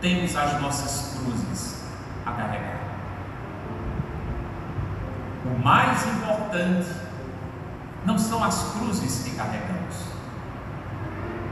temos 0.00 0.34
as 0.34 0.60
nossas 0.60 1.18
cruzes 1.18 1.84
a 2.24 2.32
carregar. 2.32 2.80
O 5.44 5.62
mais 5.62 6.06
importante 6.06 6.88
não 8.06 8.18
são 8.18 8.42
as 8.42 8.72
cruzes 8.72 9.24
que 9.24 9.36
carregamos, 9.36 9.94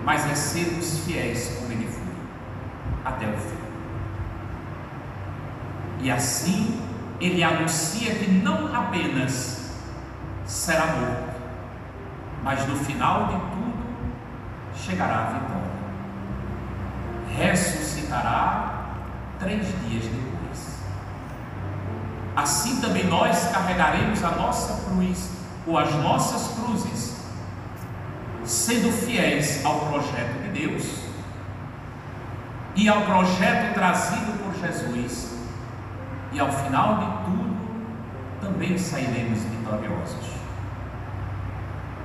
mas 0.04 0.30
é 0.30 0.34
sermos 0.34 1.00
fiéis 1.00 1.56
como 1.58 1.72
Ele 1.72 1.86
foi, 1.86 2.02
até 3.04 3.26
o 3.26 3.36
fim. 3.36 3.71
E 6.02 6.10
assim 6.10 6.80
ele 7.20 7.44
anuncia 7.44 8.16
que 8.16 8.28
não 8.28 8.74
apenas 8.74 9.70
será 10.44 10.86
morto, 10.86 11.40
mas 12.42 12.66
no 12.66 12.74
final 12.76 13.26
de 13.28 13.34
tudo 13.34 13.72
chegará 14.74 15.18
a 15.18 15.24
vitória. 15.26 15.72
Ressuscitará 17.36 18.96
três 19.38 19.64
dias 19.86 20.02
depois. 20.02 20.78
Assim 22.34 22.80
também 22.80 23.06
nós 23.06 23.52
carregaremos 23.52 24.24
a 24.24 24.32
nossa 24.32 24.82
cruz 24.90 25.30
ou 25.64 25.78
as 25.78 25.94
nossas 25.94 26.58
cruzes, 26.58 27.16
sendo 28.44 28.90
fiéis 28.90 29.64
ao 29.64 29.78
projeto 29.86 30.42
de 30.42 30.66
Deus 30.66 31.02
e 32.74 32.88
ao 32.88 33.02
projeto 33.02 33.74
trazido 33.74 34.32
por 34.42 34.52
Jesus 34.60 35.31
e 36.32 36.40
ao 36.40 36.50
final 36.50 36.98
de 36.98 37.06
tudo 37.24 37.52
também 38.40 38.76
sairemos 38.76 39.38
vitoriosos. 39.40 40.32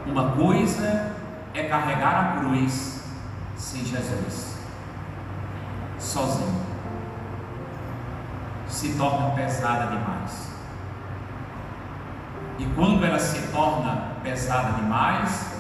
Uma 0.05 0.31
coisa 0.31 1.15
é 1.53 1.63
carregar 1.63 2.15
a 2.15 2.39
cruz 2.39 3.03
sem 3.55 3.83
Jesus, 3.83 4.57
sozinho. 5.97 6.67
Se 8.67 8.93
torna 8.93 9.31
pesada 9.31 9.87
demais. 9.87 10.51
E 12.59 12.65
quando 12.75 13.03
ela 13.03 13.19
se 13.19 13.47
torna 13.51 14.13
pesada 14.21 14.73
demais, 14.73 15.57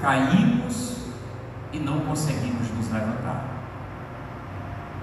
caímos 0.00 0.96
e 1.72 1.78
não 1.78 2.00
conseguimos 2.00 2.70
nos 2.70 2.90
levantar. 2.90 3.44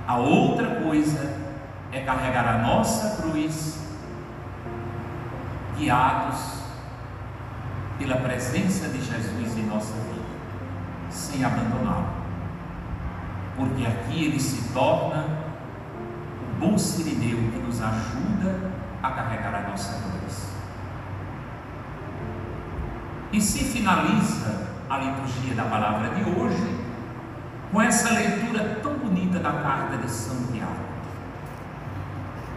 A 0.08 0.18
outra 0.18 0.82
coisa 0.82 1.43
é 1.94 2.02
carregar 2.02 2.48
a 2.48 2.58
nossa 2.58 3.22
cruz, 3.22 3.80
guiados 5.78 6.64
pela 8.00 8.18
presença 8.18 8.90
de 8.90 8.98
Jesus 8.98 9.58
em 9.58 9.68
nossa 9.68 9.94
vida, 9.94 10.26
sem 11.12 11.46
abandoná-lo. 11.46 12.08
Porque 13.56 13.86
aqui 13.86 14.26
ele 14.26 14.40
se 14.40 14.74
torna 14.74 15.24
o 16.42 16.60
bom 16.60 16.78
sirineu 16.78 17.38
que 17.52 17.60
nos 17.60 17.80
ajuda 17.80 18.72
a 19.04 19.12
carregar 19.12 19.54
a 19.54 19.70
nossa 19.70 20.02
cruz. 20.02 20.50
E 23.32 23.40
se 23.40 23.66
finaliza 23.66 24.68
a 24.90 24.98
liturgia 24.98 25.54
da 25.54 25.66
palavra 25.66 26.10
de 26.10 26.28
hoje 26.28 26.84
com 27.72 27.80
essa 27.80 28.14
leitura 28.14 28.80
tão 28.82 28.96
bonita 28.96 29.38
da 29.38 29.52
carta 29.52 29.98
de 29.98 30.10
São 30.10 30.48
Tiago 30.52 30.93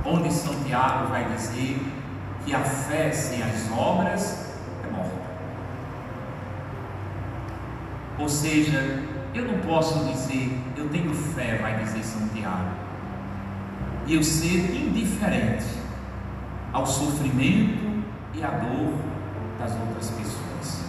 onde 0.07 0.33
Santiago 0.33 1.09
vai 1.09 1.25
dizer 1.33 1.79
que 2.45 2.55
a 2.55 2.61
fé 2.61 3.11
sem 3.11 3.43
as 3.43 3.71
obras 3.73 4.55
é 4.85 4.91
morta. 4.91 5.11
Ou 8.19 8.29
seja, 8.29 9.03
eu 9.35 9.45
não 9.45 9.59
posso 9.61 10.05
dizer 10.05 10.57
eu 10.77 10.89
tenho 10.91 11.13
fé, 11.15 11.59
vai 11.61 11.83
dizer 11.83 12.03
Santiago, 12.03 12.71
e 14.07 14.15
eu 14.15 14.23
ser 14.23 14.75
indiferente 14.75 15.67
ao 16.73 16.87
sofrimento 16.87 18.05
e 18.35 18.45
à 18.45 18.51
dor 18.51 18.93
das 19.59 19.73
outras 19.73 20.11
pessoas. 20.11 20.85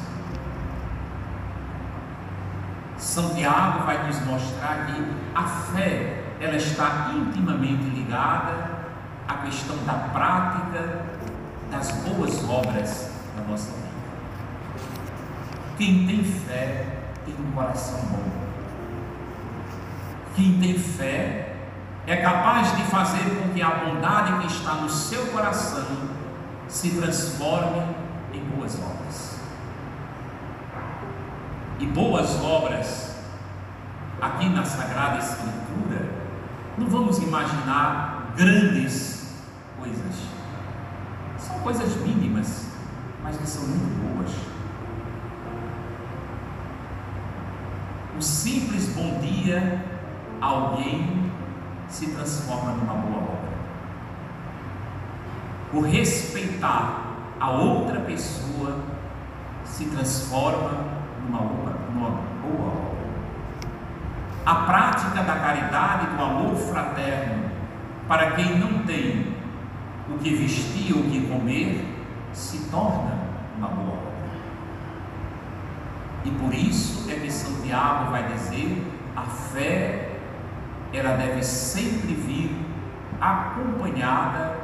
Santiago 2.98 3.86
vai 3.86 4.06
nos 4.06 4.20
mostrar 4.26 4.86
que 4.88 5.04
a 5.34 5.44
fé 5.44 6.24
ela 6.40 6.56
está 6.56 7.12
intimamente 7.16 7.84
ligada 7.84 8.77
a 9.28 9.34
questão 9.38 9.76
da 9.86 9.94
prática 9.94 11.06
das 11.70 11.92
boas 11.92 12.50
obras 12.50 13.12
na 13.36 13.44
nossa 13.44 13.72
vida. 13.72 13.88
Quem 15.78 16.08
tem 16.08 16.24
fé 16.24 16.86
tem 17.26 17.36
um 17.36 17.52
coração 17.52 18.00
bom. 18.06 18.24
Quem 20.36 20.60
tem 20.60 20.78
fé 20.78 21.56
é 22.06 22.16
capaz 22.18 22.76
de 22.78 22.84
fazer 22.84 23.24
com 23.38 23.54
que 23.54 23.62
a 23.62 23.70
bondade 23.70 24.40
que 24.40 24.48
está 24.48 24.76
no 24.76 24.90
seu 24.90 25.28
coração 25.28 25.86
se 26.68 26.92
transforme 26.92 27.96
em 28.34 28.40
boas 28.56 28.76
obras. 28.76 29.40
E 31.80 31.86
boas 31.86 32.42
obras, 32.42 33.16
aqui 34.22 34.50
na 34.50 34.64
Sagrada 34.64 35.20
Escritura, 35.20 36.10
não 36.78 36.88
vamos 36.88 37.20
imaginar 37.20 38.34
grandes 38.36 39.17
coisas. 39.88 40.16
São 41.38 41.60
coisas 41.60 41.96
mínimas, 41.98 42.68
mas 43.24 43.38
que 43.38 43.48
são 43.48 43.64
muito 43.68 44.16
boas. 44.16 44.32
O 48.18 48.22
simples 48.22 48.88
bom 48.96 49.20
dia 49.20 49.84
a 50.42 50.46
alguém 50.46 51.32
se 51.88 52.08
transforma 52.08 52.72
numa 52.72 52.94
boa 52.96 53.24
obra. 53.24 53.58
O 55.74 55.82
respeitar 55.82 57.04
a 57.40 57.52
outra 57.52 58.02
pessoa 58.02 58.80
se 59.64 59.86
transforma 59.86 60.86
numa, 61.30 61.42
numa 61.94 62.10
boa 62.42 62.72
obra. 62.72 62.98
A 64.46 64.56
prática 64.56 65.24
da 65.24 65.36
caridade, 65.36 66.08
do 66.08 66.24
amor 66.24 66.56
fraterno 66.56 67.52
para 68.08 68.32
quem 68.32 68.58
não 68.58 68.84
tem 68.84 69.37
o 70.10 70.18
que 70.18 70.36
vestir 70.36 70.94
o 70.94 71.04
que 71.04 71.28
comer 71.28 71.86
se 72.34 72.70
torna 72.70 73.18
uma 73.58 73.68
boa 73.68 73.94
obra. 73.94 74.08
E 76.26 76.32
por 76.32 76.54
isso 76.54 77.10
é 77.10 77.16
que 77.16 77.32
Santiago 77.32 78.12
vai 78.12 78.32
dizer: 78.34 78.84
a 79.16 79.24
fé 79.24 80.20
ela 80.94 81.18
deve 81.18 81.44
sempre 81.44 82.14
vir 82.14 82.56
acompanhada 83.20 84.56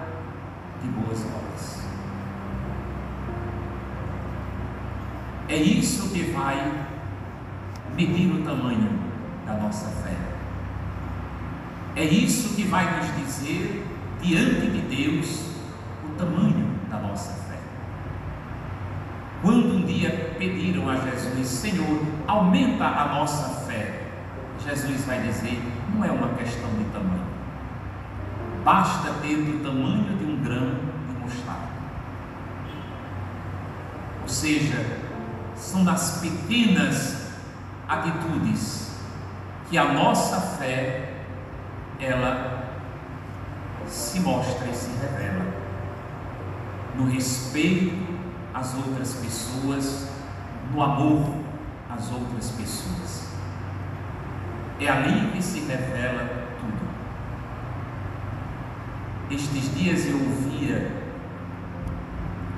de 0.82 0.90
boas 0.90 1.20
obras. 1.26 1.84
É 5.50 5.56
isso 5.56 6.10
que 6.10 6.32
vai 6.32 6.86
medir 7.96 8.32
o 8.32 8.44
tamanho 8.44 9.00
da 9.46 9.54
nossa 9.54 9.88
fé. 9.88 10.16
É 11.96 12.04
isso 12.04 12.56
que 12.56 12.64
vai 12.64 12.98
nos 12.98 13.16
dizer 13.18 13.86
diante 14.24 14.68
de 14.68 14.82
Deus 14.82 15.52
o 16.06 16.14
tamanho 16.18 16.80
da 16.90 16.98
nossa 16.98 17.34
fé. 17.44 17.58
Quando 19.42 19.76
um 19.76 19.86
dia 19.86 20.36
pediram 20.40 20.90
a 20.90 20.96
Jesus, 20.96 21.48
Senhor, 21.48 22.02
aumenta 22.26 22.86
a 22.86 23.08
nossa 23.16 23.66
fé, 23.66 24.04
Jesus 24.66 25.06
vai 25.06 25.22
dizer: 25.22 25.62
não 25.94 26.06
é 26.06 26.12
uma 26.12 26.30
questão 26.30 26.70
de 26.78 26.86
tamanho, 26.86 27.28
basta 28.64 29.12
ter 29.22 29.36
o 29.36 29.60
tamanho 29.60 30.18
de 30.18 30.24
um 30.24 30.42
grão 30.42 30.76
de 31.08 31.22
mostarda. 31.22 31.74
Ou 34.22 34.30
seja, 34.30 35.02
são 35.56 35.84
nas 35.84 36.22
pequenas 36.22 37.34
atitudes 37.88 38.98
que 39.70 39.78
a 39.78 39.94
nossa 39.94 40.40
fé 40.40 41.10
ela 42.00 42.53
se 43.88 44.20
mostra 44.20 44.68
e 44.68 44.76
se 44.76 44.90
revela 45.00 45.46
no 46.96 47.10
respeito 47.10 47.96
às 48.54 48.76
outras 48.76 49.14
pessoas, 49.16 50.10
no 50.72 50.82
amor 50.82 51.36
às 51.90 52.12
outras 52.12 52.52
pessoas. 52.52 53.28
É 54.80 54.90
ali 54.90 55.32
que 55.32 55.42
se 55.42 55.60
revela 55.62 56.48
tudo. 56.60 56.90
Estes 59.32 59.74
dias 59.76 60.06
eu 60.06 60.18
ouvia 60.18 61.04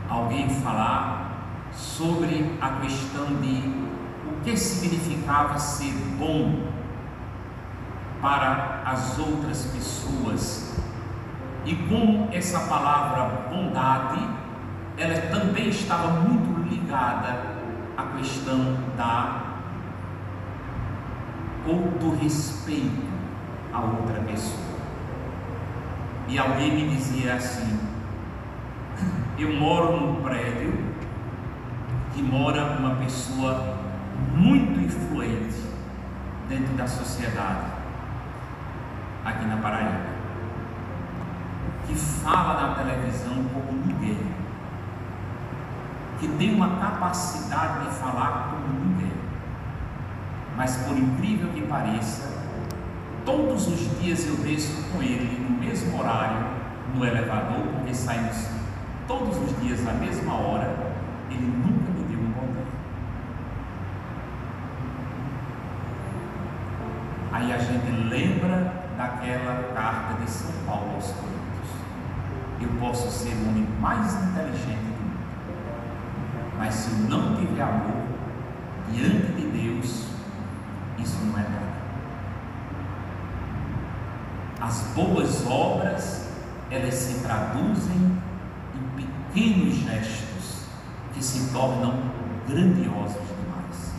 alguém 0.09 0.49
falar 0.49 1.69
sobre 1.73 2.57
a 2.61 2.69
questão 2.81 3.25
de 3.41 3.85
o 4.27 4.43
que 4.43 4.57
significava 4.57 5.59
ser 5.59 5.93
bom 6.17 6.67
para 8.21 8.81
as 8.85 9.19
outras 9.19 9.65
pessoas 9.65 10.75
E 11.65 11.75
como 11.89 12.29
essa 12.31 12.59
palavra 12.61 13.49
bondade, 13.49 14.23
ela 14.97 15.19
também 15.31 15.69
estava 15.69 16.07
muito 16.21 16.69
ligada 16.69 17.55
à 17.97 18.03
questão 18.17 18.77
da 18.95 19.41
ou 21.67 21.89
do 21.99 22.15
respeito 22.21 23.03
a 23.73 23.79
outra 23.81 24.21
pessoa. 24.21 24.75
E 26.27 26.37
alguém 26.37 26.71
me 26.71 26.95
dizia 26.95 27.35
assim: 27.35 27.79
eu 29.37 29.53
moro 29.53 29.99
num 29.99 30.21
prédio 30.21 30.73
que 32.13 32.21
mora 32.21 32.77
uma 32.79 32.95
pessoa 32.95 33.77
muito 34.33 34.79
influente 34.79 35.65
dentro 36.47 36.73
da 36.75 36.87
sociedade 36.87 37.75
aqui 39.25 39.45
na 39.45 39.57
Paraíba, 39.57 40.04
que 41.87 41.95
fala 41.95 42.67
na 42.67 42.75
televisão 42.75 43.35
como 43.53 43.71
ninguém, 43.85 44.19
que 46.19 46.27
tem 46.27 46.55
uma 46.55 46.77
capacidade 46.77 47.85
de 47.85 47.95
falar 47.95 48.51
como 48.51 48.79
ninguém. 48.79 49.13
Mas 50.55 50.77
por 50.77 50.97
incrível 50.97 51.49
que 51.49 51.61
pareça, 51.61 52.35
todos 53.25 53.67
os 53.67 53.99
dias 53.99 54.25
eu 54.25 54.35
desço 54.37 54.91
com 54.91 55.01
ele 55.01 55.39
no 55.43 55.57
mesmo 55.59 55.99
horário 55.99 56.45
no 56.93 57.05
elevador, 57.05 57.67
porque 57.73 57.93
saímos 57.93 58.47
todos 59.07 59.37
os 59.37 59.61
dias 59.61 59.83
na 59.83 59.93
mesma 59.93 60.33
hora, 60.33 60.75
ele 61.29 61.45
nunca 61.45 61.91
me 61.91 62.03
deu 62.05 62.19
um 62.19 62.31
bom 62.31 62.53
dia. 62.53 62.65
Aí 67.31 67.53
a 67.53 67.57
gente 67.57 67.91
lembra 68.09 68.85
daquela 68.97 69.73
carta 69.73 70.23
de 70.23 70.29
São 70.29 70.51
Paulo 70.65 70.95
aos 70.95 71.11
Coríntios. 71.11 71.44
Eu 72.65 72.79
posso 72.79 73.11
ser 73.11 73.29
o 73.29 73.49
homem 73.49 73.67
mais 73.79 74.11
inteligente 74.23 74.79
do 74.79 75.03
mundo, 75.03 75.19
mas 76.57 76.73
se 76.73 76.89
eu 76.89 76.97
não 77.09 77.35
tiver 77.35 77.61
amor 77.61 78.03
diante 78.91 79.33
de 79.33 79.47
Deus, 79.47 80.05
isso 80.97 81.17
não 81.25 81.37
é 81.37 81.43
nada. 81.43 81.75
As 84.59 84.81
boas 84.95 85.45
obras, 85.45 86.27
elas 86.71 86.93
se 86.95 87.19
traduzem 87.19 88.19
em 88.73 89.03
pequenos 89.03 89.75
gestos 89.75 90.65
que 91.13 91.23
se 91.23 91.51
tornam 91.53 91.99
grandiosos 92.47 93.21
demais. 93.27 93.93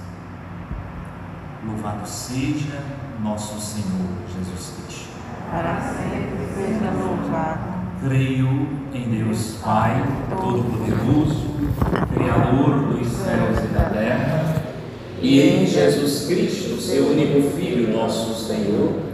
Louvado 1.64 2.04
seja 2.08 2.82
nosso 3.22 3.60
Senhor 3.60 4.08
Jesus 4.34 4.74
Cristo. 4.76 5.16
Para 5.52 5.80
sempre 5.80 6.52
seja 6.52 6.90
louvado. 6.90 7.75
Creio 8.00 8.68
em 8.92 9.08
Deus 9.08 9.58
Pai, 9.64 10.04
Todo-Poderoso, 10.28 11.46
Criador 12.14 12.94
dos 12.94 13.08
céus 13.08 13.58
e 13.64 13.74
da 13.74 13.84
terra, 13.90 14.62
e 15.22 15.40
em 15.40 15.66
Jesus 15.66 16.26
Cristo, 16.26 16.80
seu 16.80 17.06
único 17.08 17.50
Filho, 17.56 17.96
nosso 17.96 18.34
Senhor 18.34 19.05